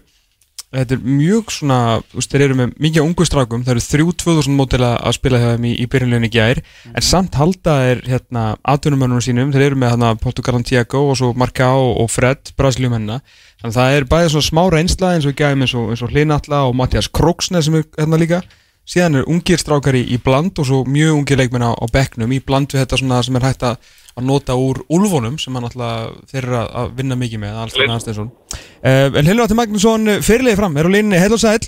þetta 0.72 0.96
er 0.96 1.02
mjög 1.04 1.52
svona, 1.52 1.78
þú 2.10 2.18
veist, 2.18 2.32
þeir 2.32 2.44
eru 2.46 2.56
með 2.58 2.72
mikið 2.86 3.04
ungu 3.04 3.26
strákum, 3.28 3.64
það 3.66 3.74
eru 3.74 3.84
þrjú 3.84 4.14
2000 4.22 4.56
mótil 4.56 4.80
að 4.86 5.16
spila 5.18 5.40
hjá 5.42 5.48
þeim 5.52 5.66
í, 5.68 5.72
í 5.84 5.88
byrjunleginni 5.92 6.30
gær 6.32 6.62
en 6.92 7.06
samt 7.06 7.36
halda 7.40 7.76
þeir 7.82 8.02
hérna 8.08 8.44
atvinnumönnunum 8.74 9.24
sínum, 9.24 9.52
þeir 9.52 9.66
eru 9.68 9.80
með 9.82 9.94
hérna 9.94 10.14
Portugalan 10.22 10.66
Tiago 10.66 11.04
og 11.10 11.20
svo 11.20 11.32
Marcao 11.36 11.92
og 11.92 12.10
Fred 12.12 12.54
Brasiliumenna, 12.56 13.20
þannig 13.60 13.70
að 13.74 13.78
það 13.80 13.98
er 13.98 14.08
bæðið 14.14 14.34
svona 14.36 14.48
smá 14.48 14.62
reynsla 14.72 15.14
eins 15.16 15.28
og 15.28 15.36
gæðum 15.38 15.66
eins 15.66 15.76
og, 15.76 15.92
og 15.92 16.14
Hlinatla 16.14 16.64
og 16.70 16.76
Mattias 16.80 17.10
Kroksnes 17.12 17.68
sem 17.68 17.80
er 17.80 17.88
hérna 17.98 18.20
líka 18.20 18.42
síðan 18.88 19.20
er 19.20 19.28
ungir 19.30 19.60
strákar 19.62 19.94
í, 19.94 20.02
í 20.14 20.18
bland 20.22 20.58
og 20.58 20.66
svo 20.66 20.82
mjög 20.88 21.14
ungir 21.20 21.38
leikmenn 21.38 21.62
á, 21.64 21.70
á 21.72 21.86
bekknum 21.92 22.32
í 22.34 22.40
bland 22.44 22.72
við 22.74 22.82
þetta 22.82 22.98
svona 23.00 23.20
sem 23.22 23.36
er 23.38 23.46
hægt 23.46 23.62
að 23.68 23.76
að 24.12 24.26
nota 24.28 24.52
úr 24.60 24.82
úlfunum 24.92 25.38
sem 25.40 25.54
hann 25.56 25.64
alltaf 25.64 26.18
þeir 26.28 26.42
eru 26.44 26.56
að- 26.58 26.72
að 26.82 26.90
vinna 26.98 27.16
mikið 27.16 27.40
með 27.40 27.60
Alstein 27.62 27.92
Ansteinsson 27.94 28.26
uh, 28.28 29.08
En 29.16 29.24
Hildur 29.24 29.46
Átti 29.46 29.56
Magnússon 29.56 30.10
fyrirlegi 30.20 30.58
fram, 30.58 30.76
er 30.76 30.84
á 30.84 30.90
línni 30.92 31.16
heil 31.22 31.32
og 31.32 31.40
sæl 31.40 31.62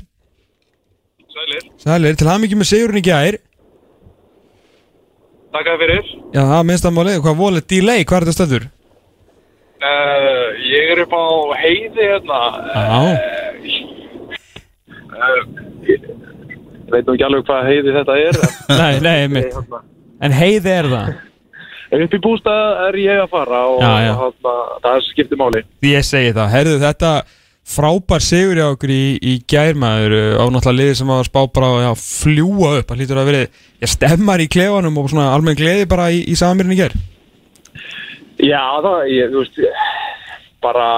Sælir, 1.35 1.63
Sælir, 1.81 2.15
til 2.21 2.29
hafmyggjum 2.29 2.61
með 2.61 2.69
sigurinn 2.69 3.01
í 3.01 3.05
gær. 3.07 3.39
Takk 5.55 5.69
fyrir. 5.81 6.05
Já, 6.35 6.43
það 6.51 6.63
minnst 6.69 6.87
að 6.89 6.95
máli, 6.95 7.15
hvað 7.25 7.37
volið 7.41 7.65
delay, 7.73 8.05
hvað 8.07 8.17
er 8.21 8.27
þetta 8.29 8.37
stöður? 8.37 8.67
Uh, 9.85 10.47
ég 10.69 10.93
er 10.95 11.03
upp 11.05 11.15
á 11.17 11.25
heiði 11.63 12.07
hérna. 12.13 12.41
Já, 12.77 13.01
Uh, 15.15 15.43
ég 15.87 16.03
veit 16.95 17.07
nú 17.07 17.15
ekki 17.17 17.29
alveg 17.29 17.47
hvað 17.51 17.71
heiði 17.71 17.95
þetta 17.99 18.19
er. 18.25 18.43
nei, 18.81 18.93
nei, 19.05 19.21
mitt 19.37 19.49
hérna, 19.53 19.85
En 20.25 20.35
heiði 20.35 20.75
er 20.75 20.91
það 20.91 21.15
upp 21.95 22.15
í 22.17 22.19
bústað 22.25 22.81
er 22.89 22.97
ég 22.99 23.21
að 23.23 23.31
fara 23.31 23.63
og 23.71 23.83
Já, 23.83 23.93
já. 24.03 24.13
Hérna, 24.19 24.55
það 24.83 25.01
skiptir 25.13 25.39
máli. 25.39 25.61
Ég 25.87 26.07
segi 26.07 26.33
það, 26.35 26.49
herðu 26.57 26.79
þetta 26.83 27.11
frábær 27.65 28.21
sigur 28.25 28.59
hjá 28.61 28.67
okkur 28.75 28.93
í, 28.93 29.03
í 29.25 29.35
gærmaður 29.49 30.15
á 30.37 30.45
náttúrulega 30.53 30.77
liði 30.83 30.97
sem 30.99 31.09
var 31.09 31.29
spá 31.29 31.41
bara 31.49 31.71
að 31.73 31.85
já, 31.87 31.91
fljúa 32.03 32.73
upp, 32.81 32.91
það 32.91 33.01
hlýtur 33.01 33.21
að 33.23 33.31
verið 33.31 33.63
ég 33.85 33.93
stemmar 33.95 34.45
í 34.45 34.49
klefanum 34.53 35.01
og 35.01 35.09
svona 35.13 35.31
almenn 35.33 35.57
gleði 35.59 35.87
bara 35.89 36.11
í, 36.13 36.21
í 36.29 36.37
samirinn 36.37 36.75
í 36.77 36.81
gær 36.83 36.97
Já, 38.45 38.61
það, 38.85 38.99
ég, 39.15 39.33
þú 39.33 39.41
veist, 39.41 39.61
bara 40.65 40.89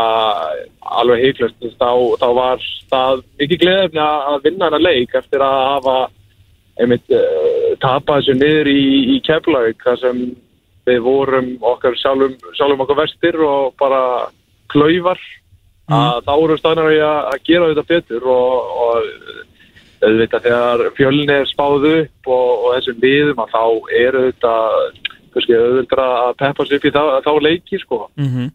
alveg 1.02 1.24
heiklust. 1.24 1.58
Þá, 1.80 1.90
þá 2.22 2.28
var 2.38 2.66
það 2.90 3.22
mikið 3.42 3.62
gleðefni 3.64 4.04
að 4.06 4.38
vinna 4.46 4.70
hana 4.70 4.82
leik 4.82 5.14
eftir 5.18 5.44
að 5.44 5.58
hafa 5.74 5.96
einmitt 6.80 7.14
uh, 7.14 7.72
tapað 7.82 8.20
þessu 8.20 8.36
niður 8.36 8.70
í, 8.72 8.82
í 9.16 9.20
Keflavík 9.26 9.82
þar 9.84 10.02
sem 10.02 10.22
við 10.86 11.00
vorum 11.02 11.48
okkar 11.66 11.96
sjálfum, 11.98 12.36
sjálfum 12.54 12.84
okkar 12.84 13.00
vestir 13.00 13.40
og 13.42 13.74
bara 13.80 14.02
klaufar 14.70 15.18
að 15.86 16.22
þá 16.26 16.32
vorum 16.34 16.58
staðnar 16.60 16.94
í 16.94 17.00
að, 17.02 17.34
gera 17.46 17.70
þetta 17.70 17.86
betur 17.90 18.26
og, 18.30 18.70
og 18.82 20.06
auðvitað 20.06 20.46
þegar 20.46 20.84
fjölni 20.98 21.34
er 21.34 21.50
spáð 21.50 21.88
upp 21.92 22.30
og, 22.30 22.50
og 22.66 22.74
þessum 22.76 23.02
liðum 23.04 23.42
að 23.42 23.52
þá 23.54 23.64
er 24.00 24.18
auðvitað 24.20 25.00
kannski 25.36 25.58
auðvitað 25.58 26.14
að 26.16 26.32
peppa 26.42 26.66
sér 26.66 26.78
upp 26.78 26.88
í 26.88 26.94
þá, 26.94 27.02
þá 27.26 27.32
leiki 27.46 27.80
sko. 27.82 28.00
mm 28.16 28.30
-hmm. 28.32 28.52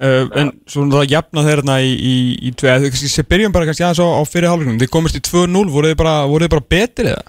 Uh, 0.00 0.26
En 0.42 0.52
svona 0.68 0.98
það 1.00 1.12
jafna 1.14 1.44
þeirna 1.46 1.78
í, 1.84 1.92
í, 1.94 2.14
í 2.48 2.52
tvei, 2.58 2.74
þau 2.82 2.88
kannski 2.90 3.12
sem 3.12 3.28
byrjum 3.30 3.54
bara 3.54 3.68
kannski 3.68 3.86
aðeins 3.86 4.02
á, 4.02 4.08
á 4.16 4.22
fyrir 4.28 4.50
hálfleiknum, 4.52 4.80
þið 4.82 4.92
komist 4.96 5.18
í 5.20 5.24
2-0 5.26 5.64
voruð 5.72 5.92
þið 5.94 6.00
bara, 6.02 6.16
voruð 6.30 6.48
þið 6.48 6.54
bara 6.56 6.68
betri 6.76 7.12
eða? 7.14 7.24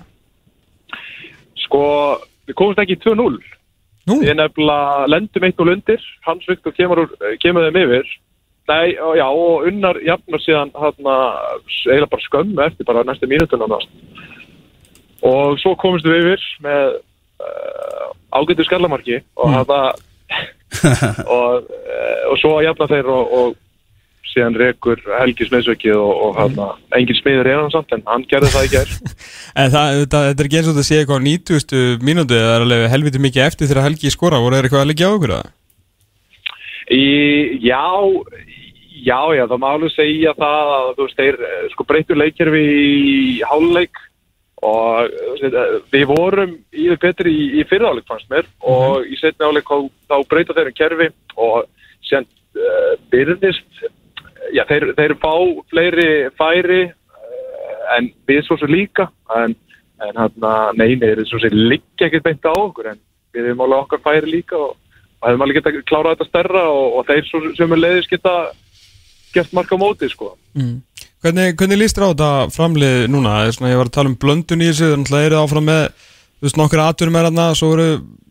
Sko, 1.66 1.82
við 2.48 2.58
komumst 2.60 2.82
ekki 2.84 2.98
í 2.98 3.04
2-0 3.04 3.38
Nú, 4.08 4.22
Við 4.24 4.38
nefnilega 4.40 5.08
lendum 5.12 5.44
eitt 5.44 5.60
og 5.60 5.68
lundir 5.68 6.04
Hans 6.24 6.46
Viktor 6.48 6.72
kemur, 6.72 7.02
úr- 7.04 7.34
kemur 7.44 7.66
þeim 7.68 7.80
yfir. 7.82 8.06
Nei, 8.72 8.94
og 9.04 9.18
já, 9.20 9.26
og 9.28 9.66
unnar 9.68 9.98
jafnar 10.04 10.42
síðan 10.44 10.72
hérna, 10.76 11.16
eiginlega 11.68 12.10
bara 12.14 12.24
skömmu 12.24 12.64
eftir 12.64 12.88
bara 12.88 13.04
næstu 13.08 13.28
mínútuna 13.28 13.68
næst. 13.68 13.92
og 15.28 15.58
svo 15.60 15.74
komumst 15.82 16.06
við 16.08 16.24
yfir 16.24 16.44
með 16.64 16.84
uh, 17.44 18.08
ágættu 18.38 18.64
skallamarki 18.68 19.18
og 19.36 19.52
hérna 19.56 19.80
og, 21.36 21.68
uh, 21.68 21.87
og 22.32 22.40
svo 22.42 22.58
jafna 22.66 22.90
þeir 22.92 23.10
og, 23.14 23.34
og 23.40 23.56
síðan 24.38 24.58
rekur 24.60 25.02
Helgi 25.18 25.48
smiðsveikið 25.48 25.98
og, 25.98 26.12
og 26.26 26.34
hérna, 26.38 26.68
engin 26.98 27.18
smiður 27.18 27.50
er 27.52 27.62
hann 27.62 27.74
samt 27.74 27.94
en 27.96 28.04
hann 28.08 28.26
gerði 28.30 28.52
það 28.54 28.68
í 28.68 28.72
gær 28.74 28.92
en 29.62 29.72
það, 29.74 29.94
þetta, 30.02 30.24
þetta 30.30 30.44
er 30.44 30.50
ekki 30.50 30.60
eins 30.60 30.68
og 30.70 30.76
þetta 30.76 30.88
sé 30.90 31.00
eitthvað 31.02 31.22
á 31.22 31.28
90. 31.28 32.04
mínútu 32.10 32.38
eða 32.38 32.50
það 32.50 32.58
er 32.58 32.66
alveg 32.68 32.92
helviti 32.94 33.24
mikið 33.24 33.46
eftir 33.48 33.72
þegar 33.72 33.88
Helgi 33.88 34.14
skora, 34.14 34.42
voru 34.44 34.58
þeir 34.58 34.68
eitthvað 34.70 34.84
að 34.84 34.92
leggja 34.92 35.10
á 35.10 35.16
okkur? 35.18 35.36
Í, 36.88 37.06
já, 37.68 37.86
já, 39.04 39.22
já, 39.36 39.46
það 39.46 39.64
má 39.64 39.70
alveg 39.74 39.96
segja 39.96 40.36
það 40.38 40.74
að 40.76 40.92
þú 40.98 41.08
veist, 41.08 41.22
þeir 41.22 41.40
eh, 41.48 41.64
sko 41.74 41.88
breytur 41.88 42.22
leikjörfi 42.22 42.68
í 42.68 43.16
háluleik 43.48 44.04
og 44.68 45.18
veist, 45.34 45.48
eh, 45.48 45.74
við 45.94 46.06
vorum 46.12 46.54
í 46.72 46.88
þau 46.92 47.00
betri 47.04 47.34
í, 47.34 47.48
í 47.60 47.66
fyrirháleik 47.70 48.08
fannst 48.08 48.30
mér 48.32 48.48
og 48.64 49.04
í 49.08 49.20
setni 49.20 49.46
háleik 49.50 49.68
þá, 49.68 50.16
breyta 50.32 50.56
þeir 50.56 50.72
um 50.72 50.78
kerfi 50.78 51.10
og 51.36 51.68
síðan 52.08 52.28
uh, 52.28 52.94
byrðist, 53.14 53.84
já, 54.56 54.64
þeir, 54.70 54.92
þeir 54.98 55.16
fá 55.22 55.34
fleiri 55.72 56.10
færi 56.40 56.82
uh, 56.88 57.80
en 57.98 58.12
við 58.30 58.44
svo 58.48 58.60
sem 58.62 58.72
líka 58.72 59.10
en, 59.38 59.56
en 60.04 60.22
hann 60.24 60.50
að 60.52 60.82
neini, 60.82 61.02
þeir 61.04 61.24
svo 61.30 61.42
sem 61.44 61.56
liggja 61.56 62.10
ekkert 62.10 62.28
beint 62.30 62.50
á 62.50 62.54
okkur 62.56 62.92
en 62.94 63.02
við 63.36 63.52
hefum 63.52 63.66
alveg 63.68 63.86
okkar 63.86 64.04
færi 64.06 64.32
líka 64.32 64.60
og, 64.60 64.76
og 65.20 65.30
hefum 65.30 65.46
alveg 65.46 65.62
geta 65.62 65.76
klárað 65.84 66.18
þetta 66.18 66.30
stærra 66.32 66.68
og, 66.74 67.00
og 67.00 67.10
þeir 67.10 67.26
svo, 67.30 67.44
sem 67.60 67.76
er 67.76 67.84
leiðis 67.84 68.12
geta 68.12 68.36
gert 69.34 69.56
marka 69.56 69.78
móti 69.80 70.10
sko. 70.12 70.36
Mm. 70.58 70.78
Hvernig, 71.26 71.56
hvernig 71.58 71.80
líst 71.82 71.98
þér 71.98 72.06
á 72.06 72.12
þetta 72.12 72.32
framlið 72.54 73.00
núna? 73.10 73.40
Það 73.40 73.48
er 73.48 73.56
Svona, 73.58 73.72
ég 73.72 73.80
var 73.82 73.90
að 73.90 73.96
tala 73.98 74.12
um 74.12 74.20
blöndun 74.22 74.62
í 74.62 74.70
þessu, 74.70 74.92
þannig 74.94 75.10
að 75.10 75.16
það 75.16 75.28
eru 75.28 75.40
áfram 75.42 75.68
með 75.68 75.84
þú 76.38 76.46
veist, 76.46 76.60
nokkru 76.62 76.84
aturum 76.84 77.18
er 77.18 77.28
þarna, 77.28 77.48
svo 77.58 77.72
eru 77.74 77.88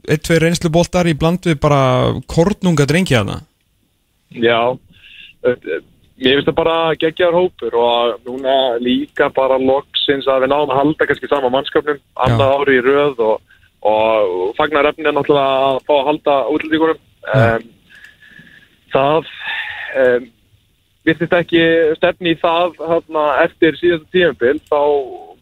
ein, 0.07 0.23
tvei 0.23 0.39
reynslu 0.43 0.71
boltar 0.73 1.11
í 1.11 1.17
bland 1.19 1.49
við 1.49 1.59
bara 1.63 1.81
kornunga 2.31 2.87
drengi 2.87 3.17
þarna. 3.17 3.41
Já, 4.35 4.79
ö- 5.47 5.83
mér 6.17 6.39
finnst 6.39 6.49
það 6.49 6.57
bara 6.57 6.77
geggjar 6.97 7.35
hópur 7.37 7.75
og 7.77 8.21
núna 8.25 8.79
líka 8.81 9.29
bara 9.35 9.59
loksins 9.61 10.27
að 10.27 10.47
við 10.47 10.53
náum 10.53 10.71
að 10.71 10.79
halda 10.81 11.09
kannski 11.09 11.29
sama 11.29 11.51
mannskapnum 11.53 12.01
annað 12.25 12.55
ári 12.57 12.79
í 12.79 12.85
röð 12.87 13.21
og, 13.27 13.59
og 13.85 14.55
fagnar 14.57 14.89
efni 14.91 15.05
er 15.05 15.17
náttúrulega 15.17 15.67
að 15.67 15.83
fá 15.89 15.93
að 15.99 16.07
halda 16.11 16.37
útlendingunum. 16.55 17.03
Um, 17.27 17.67
það 18.95 19.29
um, 20.01 20.29
virtist 21.07 21.37
ekki 21.37 21.63
stefni 21.99 22.33
í 22.33 22.41
það 22.41 22.81
hana, 22.81 23.27
eftir 23.45 23.77
síðasta 23.81 24.09
tíumbil 24.15 24.61
þá 24.71 24.81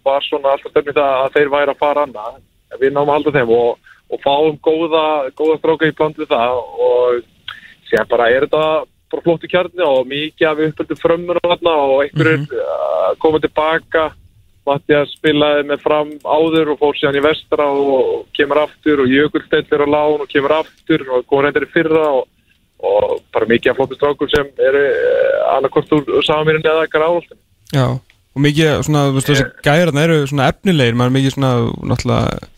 var 0.04 0.26
svona 0.26 0.56
alltaf 0.56 0.74
stefni 0.74 0.96
það 0.96 1.20
að 1.20 1.36
þeir 1.38 1.52
væri 1.54 1.74
að 1.74 1.84
fara 1.84 2.08
annað. 2.08 2.42
Við 2.80 2.90
náum 2.90 3.06
að 3.06 3.20
halda 3.20 3.36
þeim 3.38 3.54
og, 3.54 3.92
og 4.10 4.24
fáum 4.26 4.58
góða, 4.64 5.06
góða 5.38 5.60
stráka 5.60 5.88
í 5.88 5.94
bland 5.94 6.18
við 6.18 6.34
það 6.34 6.58
og 6.58 7.22
síðan 7.90 8.10
bara 8.10 8.30
er 8.30 8.46
þetta 8.46 8.64
bara 9.14 9.24
flottu 9.24 9.50
kjarni 9.50 9.84
og 9.86 10.06
mikið 10.10 10.48
af 10.50 10.62
uppöldu 10.68 10.98
frömmur 10.98 11.40
og 11.44 11.50
einhverjir 12.02 12.38
mm 12.38 12.46
-hmm. 12.50 13.18
koma 13.18 13.40
tilbaka 13.40 14.12
Mattias 14.64 15.12
spilaði 15.18 15.66
með 15.68 15.82
fram 15.84 16.12
áður 16.24 16.72
og 16.72 16.78
fór 16.80 16.96
síðan 16.96 17.18
í 17.20 17.24
vestra 17.24 17.66
og 17.68 18.24
kemur 18.36 18.62
aftur 18.62 19.02
og 19.04 19.10
Jökulsteinn 19.12 19.68
er 19.76 19.84
á 19.84 19.88
lán 19.92 20.24
og 20.24 20.30
kemur 20.30 20.56
aftur 20.56 21.04
og 21.12 21.26
kom 21.28 21.44
reyndir 21.44 21.66
í 21.66 21.72
fyrra 21.74 22.04
og, 22.20 22.24
og 22.80 23.20
bara 23.34 23.50
mikið 23.50 23.70
af 23.72 23.76
flottu 23.76 23.98
strákur 23.98 24.32
sem 24.32 24.48
eru 24.56 24.84
annarkort 25.52 25.92
úr 25.92 26.24
samirinn 26.24 26.64
eða 26.64 26.88
gráðoltin. 26.88 27.40
Já, 27.76 27.86
og 27.92 28.40
mikið 28.46 28.80
svona, 28.88 29.04
þú 29.10 29.18
veist, 29.18 29.30
þessi 29.34 29.46
gæðarna 29.68 30.06
eru 30.08 30.18
svona 30.32 30.48
efnilegir, 30.54 30.96
maður 30.96 31.12
er 31.12 31.16
mikið 31.18 31.36
svona, 31.36 31.52
náttúrulega, 31.92 32.50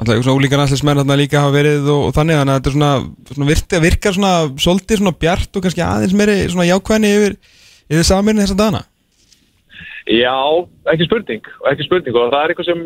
náttúrulega 0.00 0.24
svona 0.26 0.40
ólíkan 0.40 0.62
allir 0.64 0.80
smenn 0.80 1.00
þarna 1.02 1.16
líka 1.20 1.42
hafa 1.44 1.54
verið 1.54 1.88
og, 1.92 2.04
og 2.08 2.14
þannig, 2.16 2.38
þannig 2.40 2.54
að 2.54 2.60
þetta 2.60 2.70
er 2.70 2.76
svona, 2.76 2.92
svona 3.34 3.48
virkar, 3.50 3.82
virkar 3.84 4.16
svona, 4.16 4.32
svolítið 4.64 5.02
svona 5.02 5.16
bjart 5.24 5.56
og 5.60 5.66
kannski 5.66 5.84
aðeins 5.84 6.16
meiri 6.16 6.36
svona 6.48 6.68
jákvæðni 6.70 7.12
yfir, 7.18 7.36
yfir 7.90 8.08
samirinn 8.08 8.42
þess 8.42 8.56
að 8.56 8.62
dana. 8.64 8.82
Já, 10.10 10.34
ekki 10.90 11.06
spurning, 11.06 11.44
ekki 11.70 11.86
spurning 11.86 12.16
og 12.16 12.32
það 12.32 12.40
er 12.40 12.52
eitthvað 12.54 12.70
sem 12.70 12.80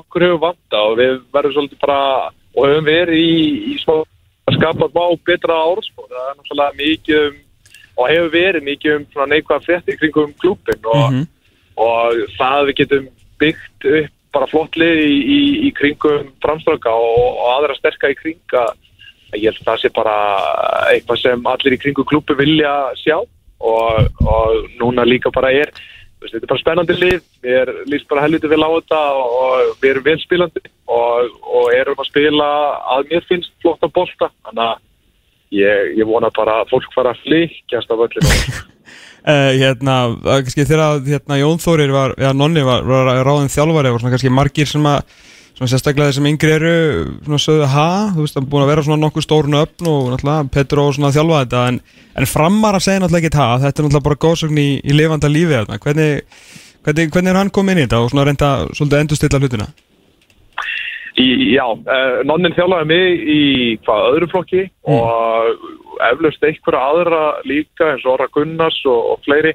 okkur 0.00 0.24
hefur 0.26 0.40
vanta 0.42 0.80
og 0.88 0.96
við 0.98 1.12
verðum 1.36 1.54
svolítið 1.58 1.82
bara 1.84 1.98
og 2.54 2.66
hefum 2.70 2.88
verið 2.88 3.20
í, 3.20 3.34
í 3.70 3.76
smá 3.82 3.94
að 4.00 4.56
skapa 4.58 4.88
má 4.96 5.04
betra 5.28 5.58
áraspor 5.68 6.08
það 6.10 6.24
er 6.30 6.38
náttúrulega 6.40 6.78
mikið 6.80 7.20
um 7.28 7.36
og 7.94 8.10
hefur 8.10 8.32
verið 8.34 8.66
mikið 8.66 8.96
um 8.96 9.04
svona 9.12 9.28
neikvæða 9.30 9.64
frétti 9.68 9.96
kringum 10.00 10.32
klúpin 10.42 10.88
og, 10.90 11.04
Mhm. 11.12 11.22
og 11.76 12.24
það 12.40 12.66
við 12.70 12.76
getum 12.80 13.06
byggt 13.38 13.86
upp 13.92 14.10
bara 14.34 14.50
flottlið 14.50 15.02
í, 15.04 15.14
í, 15.14 15.40
í 15.68 15.70
kringum 15.76 16.32
framstráka 16.44 16.92
og, 16.92 17.22
og 17.38 17.46
aðra 17.56 17.78
sterka 17.78 18.12
í 18.12 18.18
kringa 18.18 18.66
ég 19.34 19.48
held 19.50 19.62
að 19.62 19.70
það 19.70 19.80
sé 19.82 19.90
bara 19.94 20.16
eitthvað 20.92 21.22
sem 21.22 21.48
allir 21.50 21.76
í 21.76 21.80
kringum 21.82 22.06
klúpi 22.10 22.36
vilja 22.38 22.74
sjá 23.00 23.16
og, 23.18 24.20
og 24.20 24.70
núna 24.78 25.06
líka 25.08 25.32
bara 25.34 25.52
er 25.54 25.72
þetta 26.24 26.44
er 26.46 26.50
bara 26.50 26.62
spennandi 26.62 26.96
lið. 26.98 27.22
Við 27.44 27.72
líst 27.92 28.08
bara 28.10 28.24
helviti 28.24 28.50
vel 28.50 28.62
á 28.64 28.70
þetta 28.76 29.00
og 29.20 29.74
við 29.82 29.90
erum 29.90 30.06
velspilandi 30.08 30.62
og, 30.88 31.34
og 31.42 31.72
erum 31.76 32.00
að 32.00 32.10
spila 32.10 32.50
að 32.96 33.10
mér 33.10 33.26
finnst 33.28 33.52
flotta 33.64 33.90
bolta. 33.92 34.30
Þannig 34.46 34.64
að 34.64 35.58
ég, 35.60 35.90
ég 36.00 36.08
vona 36.08 36.32
bara 36.34 36.62
að 36.62 36.72
fólk 36.74 36.94
fara 36.96 37.14
að 37.14 37.26
flikjast 37.26 37.92
af 37.92 38.06
öllum 38.06 38.30
Uh, 39.24 39.50
hérna, 39.56 39.98
kannski 40.22 40.66
þegar 40.68 40.98
hérna, 41.06 41.38
Jón 41.40 41.62
Þórir 41.62 41.94
var, 41.94 42.16
eða 42.20 42.34
Nonni 42.36 42.64
var, 42.66 42.84
var 42.84 43.22
ráðin 43.24 43.52
þjálfari 43.52 43.92
og 43.92 44.02
svona 44.02 44.12
kannski 44.12 44.32
margir 44.32 44.68
sem 44.68 44.84
að 44.90 45.00
svona 45.54 45.70
sérstaklega 45.70 46.10
þeir 46.10 46.16
sem 46.16 46.28
yngri 46.28 46.52
eru 46.56 46.74
svona 47.22 47.40
sögðu 47.42 47.68
ha, 47.70 47.86
þú 48.14 48.24
veist, 48.24 48.34
það 48.34 48.42
er 48.42 48.50
búin 48.50 48.64
að 48.64 48.70
vera 48.72 48.84
svona 48.88 49.00
nokkuð 49.04 49.26
stórun 49.26 49.58
öfn 49.60 49.90
og 49.90 50.10
náttúrulega 50.12 50.50
Petru 50.56 50.82
og 50.82 50.96
svona 50.96 51.12
þjálfa 51.14 51.40
þetta 51.44 51.62
en, 51.70 51.80
en 52.18 52.28
framar 52.28 52.78
að 52.78 52.86
segja 52.88 53.04
náttúrulega 53.04 53.30
ekki 53.30 53.40
ha. 53.40 53.48
Þetta 53.62 53.70
er 53.70 53.86
náttúrulega 53.86 54.08
bara 54.08 54.20
góðsögn 54.26 54.60
í, 54.60 54.68
í 54.82 54.98
lifanda 54.98 55.30
lífi 55.30 55.54
þarna. 55.54 55.78
hvernig, 55.86 56.26
hvernig, 56.84 57.14
hvernig 57.14 57.32
er 57.32 57.40
hann 57.40 57.54
komið 57.54 57.76
inn 57.76 57.82
í 57.84 57.86
þetta 57.86 58.02
og 58.02 58.10
svona 58.10 58.26
reynda 58.28 58.50
svolítið 58.74 59.04
endurstilla 59.04 59.42
hlutina 59.44 59.70
Í, 61.14 61.26
já, 61.54 61.64
uh, 61.70 62.20
nonnin 62.26 62.54
þjálfaði 62.56 62.90
mig 62.90 63.20
í 63.30 63.40
hvað 63.86 64.06
öðru 64.16 64.28
flokki 64.32 64.62
og 64.90 65.66
eflaust 66.08 66.42
einhverja 66.42 66.86
aðra 66.90 67.20
líka 67.46 67.92
eins 67.92 68.06
og 68.06 68.16
Orra 68.16 68.26
Gunnars 68.34 68.80
og, 68.90 69.12
og 69.12 69.20
fleiri. 69.26 69.54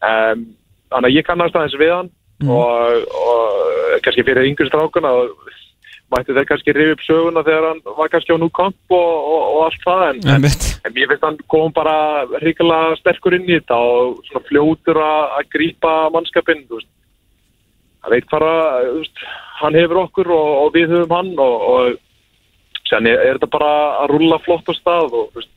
Um, 0.00 0.46
þannig 0.94 1.10
að 1.10 1.18
ég 1.18 1.26
kannast 1.28 1.58
aðeins 1.58 1.76
við 1.80 1.92
hann 1.92 2.10
og, 2.48 3.04
og 3.20 4.00
kannski 4.04 4.24
fyrir 4.26 4.48
yngri 4.48 4.68
strákuna 4.70 5.12
og 5.20 5.52
mætti 6.12 6.34
þeir 6.36 6.48
kannski 6.48 6.74
rifja 6.76 6.96
upp 6.96 7.04
söguna 7.04 7.44
þegar 7.46 7.68
hann 7.70 7.82
var 7.98 8.10
kannski 8.12 8.36
á 8.36 8.38
núkamp 8.40 8.96
og, 8.96 9.12
og, 9.34 9.60
allt 9.66 9.84
það 9.84 10.02
en, 10.08 10.20
en, 10.34 10.48
en 10.88 10.98
ég 11.00 11.10
finnst 11.10 11.26
hann 11.26 11.38
kom 11.50 11.72
bara 11.74 11.96
ríkilega 12.42 12.98
sterkur 13.00 13.36
inn 13.38 13.48
í 13.48 13.56
þetta 13.56 13.78
og 13.78 14.20
svona 14.28 14.44
fljótur 14.48 15.00
að 15.00 15.38
að 15.38 15.48
grípa 15.56 15.94
mannskapinn 16.14 16.66
þú 16.68 16.80
veist 16.80 16.90
hann 18.04 18.12
veit 18.12 18.28
veist, 18.30 19.22
hann 19.60 19.78
hefur 19.78 20.02
okkur 20.04 20.30
og, 20.34 20.50
og 20.64 20.74
við 20.74 20.92
höfum 20.92 21.16
hann 21.16 21.32
og, 21.40 21.68
og 21.74 22.88
sen 22.88 23.08
er, 23.08 23.20
er 23.20 23.38
þetta 23.38 23.52
bara 23.54 23.72
að 24.04 24.14
rulla 24.14 24.40
flott 24.44 24.68
á 24.68 24.74
stað 24.76 25.16
og 25.16 25.30
veist, 25.36 25.50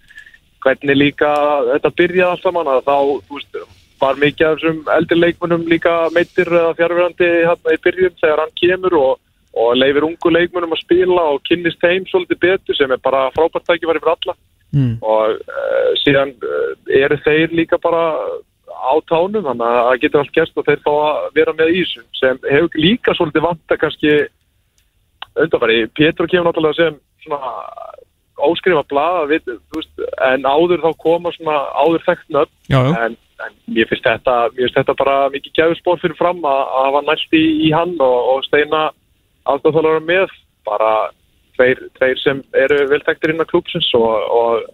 hvernig 0.63 0.97
líka 0.97 1.33
þetta 1.73 1.93
byrjaði 1.99 2.31
allt 2.31 2.47
saman 2.47 2.71
að 2.71 2.83
þá, 2.87 2.97
veist, 3.33 3.59
var 4.01 4.19
mikið 4.21 4.47
af 4.47 4.57
þessum 4.57 4.91
eldri 4.93 5.19
leikmönnum 5.19 5.69
líka 5.69 5.93
meittir 6.15 6.51
eða 6.51 6.75
fjárverandi 6.77 7.29
hérna 7.49 7.73
í 7.73 7.79
byrjun 7.83 8.19
þegar 8.21 8.43
hann 8.43 8.57
kemur 8.61 8.97
og, 8.99 9.13
og 9.57 9.71
leifir 9.77 10.05
ungu 10.07 10.33
leikmönnum 10.33 10.75
að 10.75 10.83
spila 10.83 11.23
og 11.33 11.41
kynnist 11.49 11.81
þeim 11.81 12.05
svolítið 12.09 12.43
betur 12.45 12.77
sem 12.77 12.93
er 12.93 13.01
bara 13.03 13.27
frábært 13.35 13.65
tækifæri 13.65 14.03
fyrir 14.03 14.13
alla 14.13 14.37
mm. 14.77 14.93
og 15.01 15.41
uh, 15.41 15.89
síðan 16.03 16.35
uh, 16.45 16.69
eru 17.01 17.17
þeir 17.25 17.57
líka 17.57 17.81
bara 17.81 18.03
á 18.67 18.93
tánum 19.09 19.45
þannig 19.45 19.67
að 19.67 19.77
það 19.87 20.01
getur 20.03 20.23
allt 20.23 20.33
gerst 20.35 20.57
og 20.59 20.65
þeir 20.67 20.81
fá 20.83 20.91
að 20.93 21.29
vera 21.37 21.53
með 21.57 21.73
í 21.73 21.83
þessu 21.83 22.03
sem 22.19 22.41
hefur 22.47 22.81
líka 22.81 23.15
svolítið 23.17 23.45
vanta 23.47 23.77
kannski 23.79 24.15
undanfæri, 25.37 25.85
Pétur 25.95 26.27
kemur 26.27 26.49
náttúrulega 26.49 26.77
sem 26.79 26.99
svona 27.23 27.53
óskrifa 28.37 28.83
við, 29.29 29.47
þú 29.69 29.79
veist, 29.79 30.03
en 30.29 30.45
áður 30.45 30.83
þá 30.83 30.91
koma 31.01 31.31
svona 31.35 31.57
áður 31.73 32.03
Já, 32.07 32.45
já, 32.69 33.05
en, 33.05 33.17
en 33.45 33.53
mér 33.73 33.89
finnst 33.89 34.05
þetta 34.05 34.35
mér 34.53 34.67
finnst 34.67 34.79
þetta 34.81 34.97
bara 34.99 35.29
mikið 35.33 35.57
gæfusbór 35.57 36.01
fyrir 36.01 36.17
fram 36.17 36.43
að, 36.45 36.63
hafa 36.85 37.03
næst 37.07 37.33
í, 37.33 37.43
í 37.67 37.71
hann 37.73 37.95
og, 37.97 38.17
og 38.33 38.43
steina 38.45 38.89
aðstæðalara 39.47 40.03
með 40.05 40.33
bara 40.67 40.91
tveir, 41.57 41.81
tveir 41.97 42.19
sem 42.21 42.43
eru 42.53 42.83
vel 42.91 43.01
þekktir 43.05 43.33
innan 43.33 43.49
klúpsins 43.49 43.89
og, 43.97 44.09
og, 44.39 44.67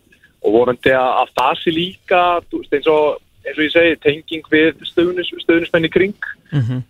og 0.44 0.58
vonandi 0.58 0.96
að, 0.98 1.12
að 1.22 1.34
það 1.40 1.62
sé 1.62 1.76
líka 1.78 2.24
eins 2.60 2.90
og, 2.92 3.23
eins 3.46 3.58
og 3.58 3.64
ég 3.66 3.72
segi 3.74 3.96
tenging 4.04 4.46
við 4.52 4.84
stöðunis, 4.88 5.32
stöðunismenn 5.44 5.86
í 5.88 5.92
kring 5.92 6.16
Mhm. 6.52 6.84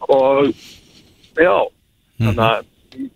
og 0.00 0.54
já 1.36 1.56
þannig 2.20 2.38
að 2.38 2.64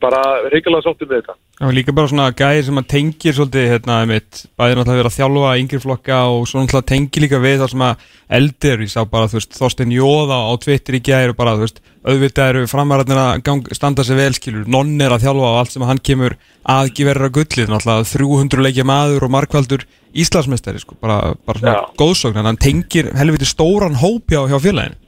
bara 0.00 0.22
reyngilega 0.48 0.82
sáttum 0.86 1.08
við 1.08 1.22
þetta 1.22 1.34
Það 1.54 1.68
var 1.68 1.76
líka 1.76 1.92
bara 1.94 2.10
svona 2.10 2.30
gæðir 2.34 2.64
sem 2.66 2.78
að 2.80 2.86
tengir 2.90 3.34
svolítið 3.36 3.68
hérna 3.70 3.96
mitt, 4.10 4.40
bæðir 4.58 4.78
náttúrulega 4.80 5.00
verið 5.00 5.10
að 5.12 5.18
þjálfa 5.20 5.50
yngri 5.60 5.78
flokka 5.84 6.16
og 6.34 6.48
svo 6.50 6.62
náttúrulega 6.64 6.88
tengir 6.90 7.22
líka 7.22 7.38
við 7.44 7.60
það 7.60 7.70
sem 7.70 7.84
að 7.86 8.08
eldir, 8.38 8.82
ég 8.82 8.90
sá 8.90 9.04
bara 9.06 9.28
þú 9.30 9.38
veist 9.38 9.58
Þorstein 9.60 9.94
Jóða 9.94 10.38
á 10.50 10.52
Twitter 10.64 10.98
í 10.98 11.02
gæðir 11.06 11.34
og 11.34 11.38
bara 11.38 11.52
þú 11.54 11.68
veist 11.68 11.78
auðvitað 12.04 12.50
eru 12.50 12.64
framvararnir 12.72 13.20
að 13.22 13.70
standa 13.78 14.02
sig 14.04 14.18
vel 14.18 14.34
skilur, 14.34 14.66
nonn 14.66 14.98
er 14.98 15.14
að 15.14 15.28
þjálfa 15.28 15.52
og 15.52 15.60
allt 15.60 15.76
sem 15.76 15.86
hann 15.86 16.02
kemur 16.10 16.34
aðgi 16.74 17.06
verður 17.06 17.28
að 17.28 17.36
gullið, 17.38 17.70
náttúrulega 17.70 18.08
300 18.10 18.66
leikja 18.66 18.88
maður 18.90 19.28
og 19.28 19.32
markvaldur 19.36 19.86
Íslandsmeistari 20.14 20.78
sko, 20.82 20.94
bara, 21.02 21.34
bara 21.46 21.58
svona 21.58 21.78
góðsögn. 21.98 22.38
En 22.38 22.50
hann 22.50 22.60
tengir 22.62 23.10
helviti 23.18 23.48
stóran 23.50 23.96
hóp 23.98 24.30
hjá, 24.30 24.44
hjá 24.50 24.58
félaginu. 24.62 24.98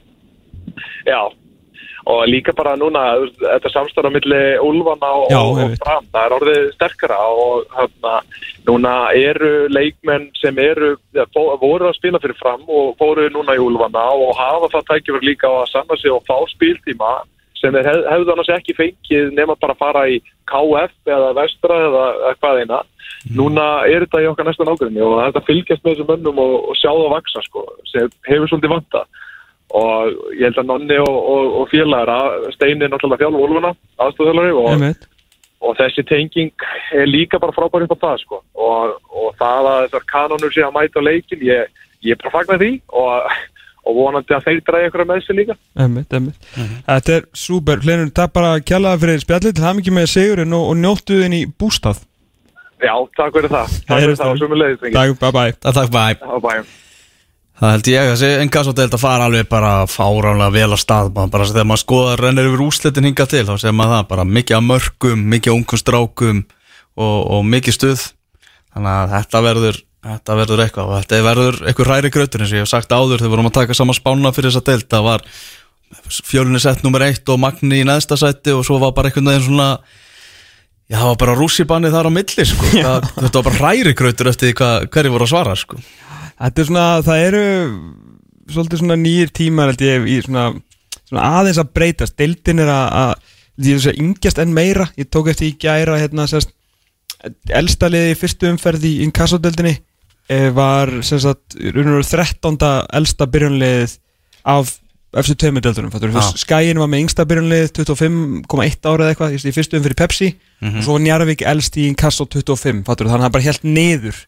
Já, 1.07 1.21
og 2.07 2.23
líka 2.31 2.53
bara 2.55 2.75
núna 2.79 3.03
þetta 3.35 3.71
samstarf 3.73 4.07
á 4.07 4.15
milli 4.15 4.41
Úlfana 4.63 5.09
og, 5.21 5.31
Já, 5.31 5.39
og. 5.43 5.73
Fram, 5.81 6.05
það 6.13 6.25
er 6.25 6.35
orðið 6.37 6.67
sterkara 6.75 7.17
og 7.35 7.65
hérna, 7.75 8.13
núna 8.67 8.93
eru 9.17 9.53
leikmenn 9.73 10.29
sem 10.39 10.59
eru 10.63 10.95
voru 11.61 11.89
að 11.89 11.97
spila 11.99 12.21
fyrir 12.23 12.39
Fram 12.39 12.63
og 12.67 12.93
fóru 13.01 13.27
núna 13.33 13.57
í 13.57 13.63
Úlfana 13.63 14.05
og 14.15 14.35
hafa 14.39 14.71
það 14.77 14.87
tækifur 14.91 15.27
líka 15.27 15.51
á 15.51 15.55
að 15.63 15.73
sanna 15.73 15.99
sig 15.99 16.13
og 16.13 16.23
fá 16.29 16.37
spiltíma 16.53 17.17
sem 17.57 17.73
þeir 17.73 17.89
hef, 17.89 18.01
hefðu 18.13 18.33
annars 18.33 18.53
ekki 18.55 18.77
fengið 18.77 19.31
nema 19.35 19.57
bara 19.59 19.75
að 19.75 19.81
fara 19.81 20.07
í 20.07 20.19
KF 20.47 21.11
eða 21.11 21.33
Vestra 21.41 21.79
eða, 21.89 22.05
eða 22.21 22.35
hvað 22.39 22.63
eina. 22.63 22.81
Núna 23.35 23.63
er 23.89 24.05
þetta 24.05 24.21
í 24.23 24.27
okkar 24.29 24.47
næsta 24.47 24.67
nákvæmni 24.67 25.03
og 25.03 25.15
þetta 25.25 25.47
fylgjast 25.47 25.83
með 25.83 25.95
þessum 25.95 26.11
mönnum 26.13 26.43
og, 26.43 26.57
og 26.69 26.77
sjá 26.77 26.91
það 26.91 27.15
vaksa 27.15 27.43
sko, 27.47 27.63
sem 27.89 28.11
hefur 28.29 28.51
svolítið 28.51 28.75
vanta 28.77 29.07
og 29.75 30.15
ég 30.37 30.47
held 30.47 30.61
að 30.61 30.69
Nonni 30.69 30.97
og, 31.03 31.17
og, 31.17 31.51
og 31.61 31.69
félagar 31.71 32.11
að 32.13 32.47
Steini 32.55 32.85
er 32.85 32.93
náttúrulega 32.93 33.25
þjálf 33.25 33.43
Úlfuna 33.43 33.73
aðstofþjálfari 34.05 34.55
og, 34.61 35.03
og 35.67 35.75
þessi 35.81 36.05
tenging 36.07 36.65
er 36.95 37.09
líka 37.09 37.41
bara 37.43 37.55
frábær 37.55 37.83
upp 37.87 37.97
á 37.99 38.03
það 38.05 38.23
sko. 38.23 38.41
Og, 38.55 38.95
og 39.11 39.35
það 39.41 39.69
að 39.73 39.83
þessar 39.83 40.07
kanonur 40.13 40.55
sé 40.55 40.63
að 40.63 40.73
mæta 40.77 41.03
leikin 41.03 41.45
ég, 41.49 41.83
ég 42.05 42.15
er 42.15 42.23
bara 42.23 42.35
fagnar 42.37 42.63
því 42.63 42.71
og, 43.03 43.37
og 43.83 43.99
vonandi 43.99 44.37
að 44.37 44.47
þeir 44.47 44.63
dræði 44.71 44.91
ykkur 44.91 45.07
með 45.11 45.23
sig 45.27 45.39
líka. 45.41 45.59
Einmitt, 45.75 46.15
einmitt. 46.15 46.51
Þetta 46.87 47.17
er 47.19 47.29
súper, 47.43 47.83
Hlinur, 47.83 48.13
takk 48.15 48.35
bara 48.39 48.57
kjallaða 48.63 49.03
fyrir 49.03 49.23
spjallið. 49.25 49.57
Til 49.57 49.67
það 49.67 49.79
mikið 49.81 49.99
með 49.99 50.11
sigurinn 50.15 50.59
og, 50.59 50.71
og 50.71 50.83
njóttu 50.85 51.21
þinn 51.25 51.39
í 51.41 51.45
bústað. 51.59 52.03
Já, 52.77 52.93
takk 53.17 53.35
fyrir 53.35 53.51
það. 53.51 53.79
Takk 53.83 54.03
fyrir 54.03 54.19
það 54.19 54.31
og 54.31 54.41
svo 54.41 54.51
með 54.51 54.59
leiðis 54.63 54.91
Takk, 54.93 55.15
bye 55.23 55.31
bye 55.33 55.55
Það 55.63 55.79
takk 55.79 55.95
bæ 55.95 56.03
Já, 56.13 56.35
bæjum 56.43 56.75
Það 57.57 57.71
held 57.73 57.87
ég 57.89 58.03
að 58.03 58.11
þessi 58.11 58.27
engasóteld 58.43 58.93
að 58.93 59.01
fara 59.01 59.25
alveg 59.25 59.47
bara 59.49 59.71
fáránlega 59.89 60.53
vel 60.53 60.67
að 60.75 60.81
stað 60.83 61.07
bara, 61.15 61.47
þegar 61.49 61.65
maður 61.65 61.81
skoðar 61.81 62.21
rennir 62.21 62.49
yfir 62.51 62.63
úslitin 62.67 63.07
hinga 63.09 63.25
til 63.31 63.43
þá 63.47 63.55
segir 63.55 63.73
maður 63.73 63.95
það 63.95 64.07
bara 64.11 64.25
mikið 64.37 64.57
af 64.59 64.65
mörgum 64.67 65.23
mikið 65.33 65.53
af 65.53 65.57
ungum 65.57 65.81
strákum 65.81 66.43
og, 66.93 67.17
og 67.33 67.47
mikið 67.49 67.77
stuð 67.79 68.03
þannig 68.77 68.91
að 68.93 69.15
þetta 69.15 69.43
verður 69.47 69.79
þetta 70.07 70.37
verður 70.37 70.63
eitthvað 70.67 70.91
og 70.91 70.99
þetta 71.01 71.21
verður 71.25 71.59
eitthvað 71.65 71.89
hræri 71.91 72.11
grötur 72.13 72.43
eins 72.43 72.53
og 72.53 72.59
ég 72.59 72.67
hef 72.67 72.71
sagt 72.71 72.93
áður 72.93 73.23
þegar 73.23 73.33
vorum 73.33 73.49
að 73.49 73.57
taka 73.57 73.77
sama 73.77 73.95
spána 73.97 74.33
fyrir 74.35 74.53
þessa 74.53 74.67
deild 74.69 74.89
það 74.93 75.07
var 75.07 75.25
fjölunni 76.27 76.61
sett 76.61 76.83
nummer 76.85 77.05
eitt 77.07 77.29
og 77.31 77.39
Magni 77.41 77.81
í 77.81 77.87
neðsta 77.87 78.19
sætti 78.19 78.53
og 78.53 78.65
svo 78.67 78.77
var 78.83 78.93
bara 78.95 79.09
einhvern 79.09 79.31
veginn 79.31 79.47
svona 79.47 79.69
já 80.87 80.99
það 80.99 81.09
var 81.09 81.19
bara 81.23 81.37
rússibanni 81.39 81.91
þar 81.91 82.09
á 82.09 82.11
milli 82.13 82.45
sko. 82.47 82.69
það, 82.87 83.09
þetta 83.17 83.39
var 83.39 83.47
bara 83.49 83.61
hræri 83.61 83.95
grötur 83.97 84.31
eftir 84.31 84.53
hverju 84.55 85.13
voru 85.13 85.27
að 85.27 85.33
svara 85.33 85.55
sko. 85.59 85.79
Þetta 86.37 86.61
er 86.61 86.69
svona, 86.69 86.85
það 87.05 87.23
eru 87.27 87.43
svolítið 88.53 88.81
svona 88.83 88.99
nýjir 89.01 89.33
tímar 89.35 89.71
held 89.71 89.83
ég 89.85 90.07
í 90.07 90.19
svona, 90.25 90.45
svona 91.07 91.31
aðeins 91.39 91.61
að 91.61 91.73
breytast. 91.77 92.17
Deildin 92.19 92.63
er 92.63 92.71
að, 92.71 92.87
að 93.01 93.67
ég 93.71 93.83
sé 93.83 93.95
yngjast 93.97 94.41
enn 94.43 94.53
meira, 94.55 94.87
ég 94.99 95.09
tók 95.09 95.31
eftir 95.33 95.49
í 95.49 95.57
gæra 95.59 95.97
hérna 95.99 96.27
sérst 96.29 96.53
elsta 97.49 97.89
liði 97.89 98.13
í 98.13 98.17
fyrstu 98.17 98.49
umferð 98.51 98.83
í 98.85 98.91
inkassodeldinni 99.07 99.73
eh, 100.29 100.49
var 100.53 100.91
og 100.91 101.07
veru 101.63 102.03
13. 102.05 102.59
elsta 102.99 103.27
byrjunliðið 103.33 103.97
af 104.47 104.75
eftir 105.17 105.39
tveimur 105.41 105.63
deildunum. 105.65 105.91
Já. 106.13 106.21
Skæin 106.37 106.77
var 106.77 106.89
með 106.91 107.05
yngsta 107.05 107.25
byrjunliðið 107.27 107.71
25,1 107.79 108.89
ára 108.91 109.07
eða 109.07 109.13
eitthvað 109.13 109.37
í 109.49 109.53
fyrstu 109.55 109.79
umferð 109.79 109.95
í 109.95 110.01
Pepsi. 110.03 110.31
Og 110.61 110.81
svo 110.85 110.97
var 110.97 111.05
Njarvík 111.07 111.45
elst 111.47 111.77
í 111.79 111.87
inkasso 111.89 112.27
25 112.29 112.83
fattur, 112.85 113.09
þannig 113.09 113.23
að 113.23 113.29
það 113.29 113.37
bara 113.37 113.47
helt 113.47 113.65
niður 113.65 114.19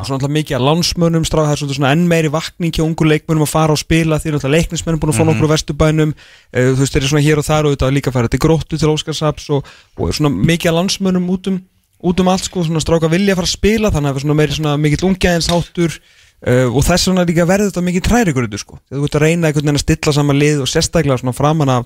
og 0.00 0.06
svo 0.08 0.16
náttúrulega 0.16 0.36
mikið 0.38 0.56
að 0.58 0.64
lánsmönnum 0.68 1.26
strá, 1.28 1.42
það 1.44 1.54
er 1.54 1.76
svona 1.76 1.92
enn 1.94 2.06
meiri 2.10 2.30
vakning 2.32 2.74
hjá 2.74 2.84
ungu 2.84 3.06
leikmönnum 3.08 3.46
að 3.46 3.52
fara 3.52 3.76
og 3.76 3.80
spila. 3.80 4.18
Því 4.22 4.34
náttúrulega 4.34 4.56
leiknismennum 4.58 5.02
búin 5.02 5.12
að 5.12 5.18
fá 5.20 5.26
nokkur 5.28 5.48
á 5.50 5.54
vesturbænum. 5.54 6.16
Uh, 6.54 6.72
þú 6.72 6.80
veist, 6.80 6.94
þeir 6.94 7.02
eru 7.02 7.12
svona 7.12 7.26
hér 7.26 7.42
og 7.42 7.46
þar 7.46 7.68
og 7.68 7.76
þetta 7.76 7.92
líka 7.94 8.14
fara 8.14 8.32
til 8.32 8.42
gróttu 8.42 8.80
til 8.80 8.90
Óskarsaps 8.90 9.46
og, 9.54 9.70
og 10.00 10.14
svona 10.16 10.32
mikið 10.34 10.72
að 10.72 10.78
lánsmönnum 10.80 11.30
út 11.34 11.50
um, 11.52 11.62
út 12.04 12.20
um 12.20 12.28
allt 12.28 12.44
sko, 12.48 12.64
svona 12.66 12.82
stráka 12.84 13.08
vilja 13.12 13.32
að 13.32 13.40
fara 13.40 13.48
að 13.48 13.56
spila 13.56 13.90
þannig 13.94 14.10
að 14.10 14.12
það 14.12 14.20
er 14.20 14.24
svona 14.26 14.38
meiri 14.40 14.56
svona 14.58 14.76
mikill 14.80 15.08
ungjæðinsháttur 15.08 15.92
uh, 15.94 16.68
og 16.68 16.82
þess 16.84 17.08
vegna 17.08 17.24
líka 17.30 17.46
verður 17.48 17.70
þetta 17.70 17.84
mikið 17.88 18.06
trærikurðu 18.08 18.60
sko, 18.60 18.78
þú 18.92 19.04
ert 19.08 19.16
að 19.18 19.24
reyna 19.24 19.48
einhvern 19.48 19.64
veginn 19.64 19.80
að 19.80 19.84
stilla 19.86 20.12
saman 20.18 20.40
lið 20.40 20.64
og 20.64 20.68
sérstaklega 20.70 21.20
svona 21.22 21.36
framan 21.38 21.72
af, 21.78 21.84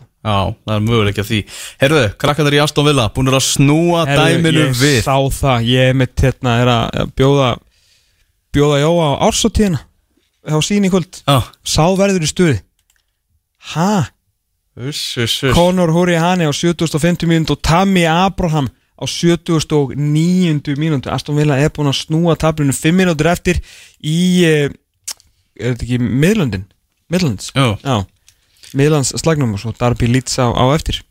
ég 0.20 0.30
Já, 0.30 0.54
það 0.66 0.74
er 0.74 0.80
möguleik 0.84 1.18
að 1.22 1.28
því. 1.30 1.38
Herðu, 1.80 2.00
krakkarnir 2.20 2.56
í 2.58 2.60
Aston 2.60 2.84
Villa 2.84 3.06
búinir 3.14 3.36
að 3.38 3.46
snúa 3.46 4.02
Herru, 4.04 4.24
dæminu 4.28 4.64
ég 4.66 4.74
við. 4.76 4.98
sá 5.06 5.16
það, 5.32 5.68
ég 5.70 5.88
er 5.88 5.94
mitt 5.96 6.20
hérna 6.20 6.56
er 6.60 6.70
að 6.74 7.14
bjóða 7.16 7.46
bjóða 8.52 8.80
Jóa 8.82 9.06
á 9.16 9.22
ársatíðina 9.30 9.80
á 10.44 10.58
sín 10.64 10.84
í 10.84 10.90
kvöld, 10.92 11.22
Já, 11.24 11.38
sá 11.64 11.84
verður 11.96 12.26
í 12.26 12.28
stuði. 12.28 12.58
Uss 14.80 15.40
Conor 15.54 15.90
Hurri 15.92 16.16
Hani 16.20 16.46
á 16.48 16.52
7050 16.52 17.28
mínútu 17.28 17.56
og 17.56 17.62
Tammy 17.64 18.04
Abraham 18.08 18.68
á 19.00 19.04
79 19.08 20.76
mínútu. 20.76 21.10
Aston 21.10 21.36
Villa 21.36 21.56
er 21.58 21.72
búin 21.72 21.88
að 21.90 22.00
snúa 22.04 22.36
tablinu 22.36 22.72
5 22.76 22.96
mínútur 22.96 23.28
eftir 23.32 23.60
í 24.04 24.44
eh, 24.44 24.68
er 25.56 25.74
þetta 25.74 25.84
ekki 25.86 25.98
Midlandin 26.00 26.66
Midlands, 27.10 27.50
Já, 27.56 27.76
já 27.82 28.04
Midlands 28.76 29.14
slagnum 29.18 29.56
og 29.56 29.62
svo 29.62 29.74
Darby 29.76 30.10
Leeds 30.10 30.38
á, 30.40 30.50
á 30.50 30.64
eftir. 30.74 31.02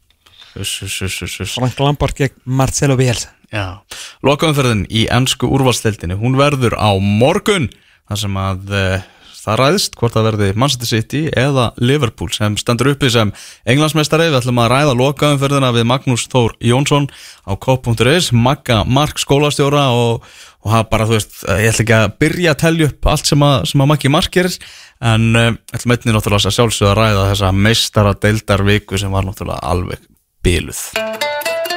Frank 0.55 1.79
Lampard 1.79 2.17
gegn 2.17 2.35
Marcelo 2.45 2.97
Bielsa. 2.99 3.33
Já, 3.49 3.81
lokaumferðin 4.21 4.83
í 4.93 5.07
ennsku 5.09 5.47
úrvalstildinni 5.49 6.19
Hún 6.19 6.35
verður 6.37 6.75
á 6.77 6.93
morgun 7.01 7.65
þar 8.05 8.19
sem 8.21 8.35
að 8.37 8.75
uh, 8.77 9.07
það 9.39 9.57
ræðist 9.61 9.97
hvort 9.97 10.15
það 10.15 10.27
verði 10.27 10.49
Manchester 10.59 10.89
City 10.89 11.21
eða 11.37 11.69
Liverpool 11.81 12.29
sem 12.35 12.57
stendur 12.59 12.91
uppi 12.93 13.09
sem 13.13 13.31
englandsmeistari. 13.69 14.29
Við 14.29 14.39
ætlum 14.41 14.61
að 14.63 14.71
ræða 14.73 14.97
lokaumferðina 14.99 15.71
við 15.75 15.87
Magnús 15.89 16.27
Þór 16.31 16.55
Jónsson 16.65 17.09
á 17.47 17.53
K.is 17.57 18.29
Magga 18.35 18.83
Mark 18.85 19.21
skólastjóra 19.21 19.87
og, 19.95 20.27
og 20.65 20.77
bara, 20.91 21.07
þú 21.09 21.17
veist, 21.17 21.39
eh, 21.47 21.63
ég 21.65 21.73
ætla 21.73 21.85
ekki 21.85 21.97
að 21.97 22.15
byrja 22.21 22.53
að 22.53 22.61
telja 22.65 22.91
upp 22.91 23.11
allt 23.13 23.31
sem 23.31 23.47
að, 23.49 23.57
sem 23.71 23.85
að 23.85 23.91
Maggi 23.93 24.13
Mark 24.13 24.33
gerir 24.35 24.59
en 24.99 25.31
uh, 25.35 25.55
ætlum 25.73 25.95
einnig 25.95 26.15
náttúrulega 26.15 26.51
að 26.51 26.57
sjálfsögða 26.57 26.91
að 26.91 26.99
ræða 26.99 27.25
þessa 27.31 27.51
meistara 27.55 28.15
deildar 28.27 28.65
viku 28.67 28.99
sem 28.99 29.13
var 29.13 29.27
náttúrulega 29.27 29.63
alveg 29.71 30.07
byluð 30.43 31.28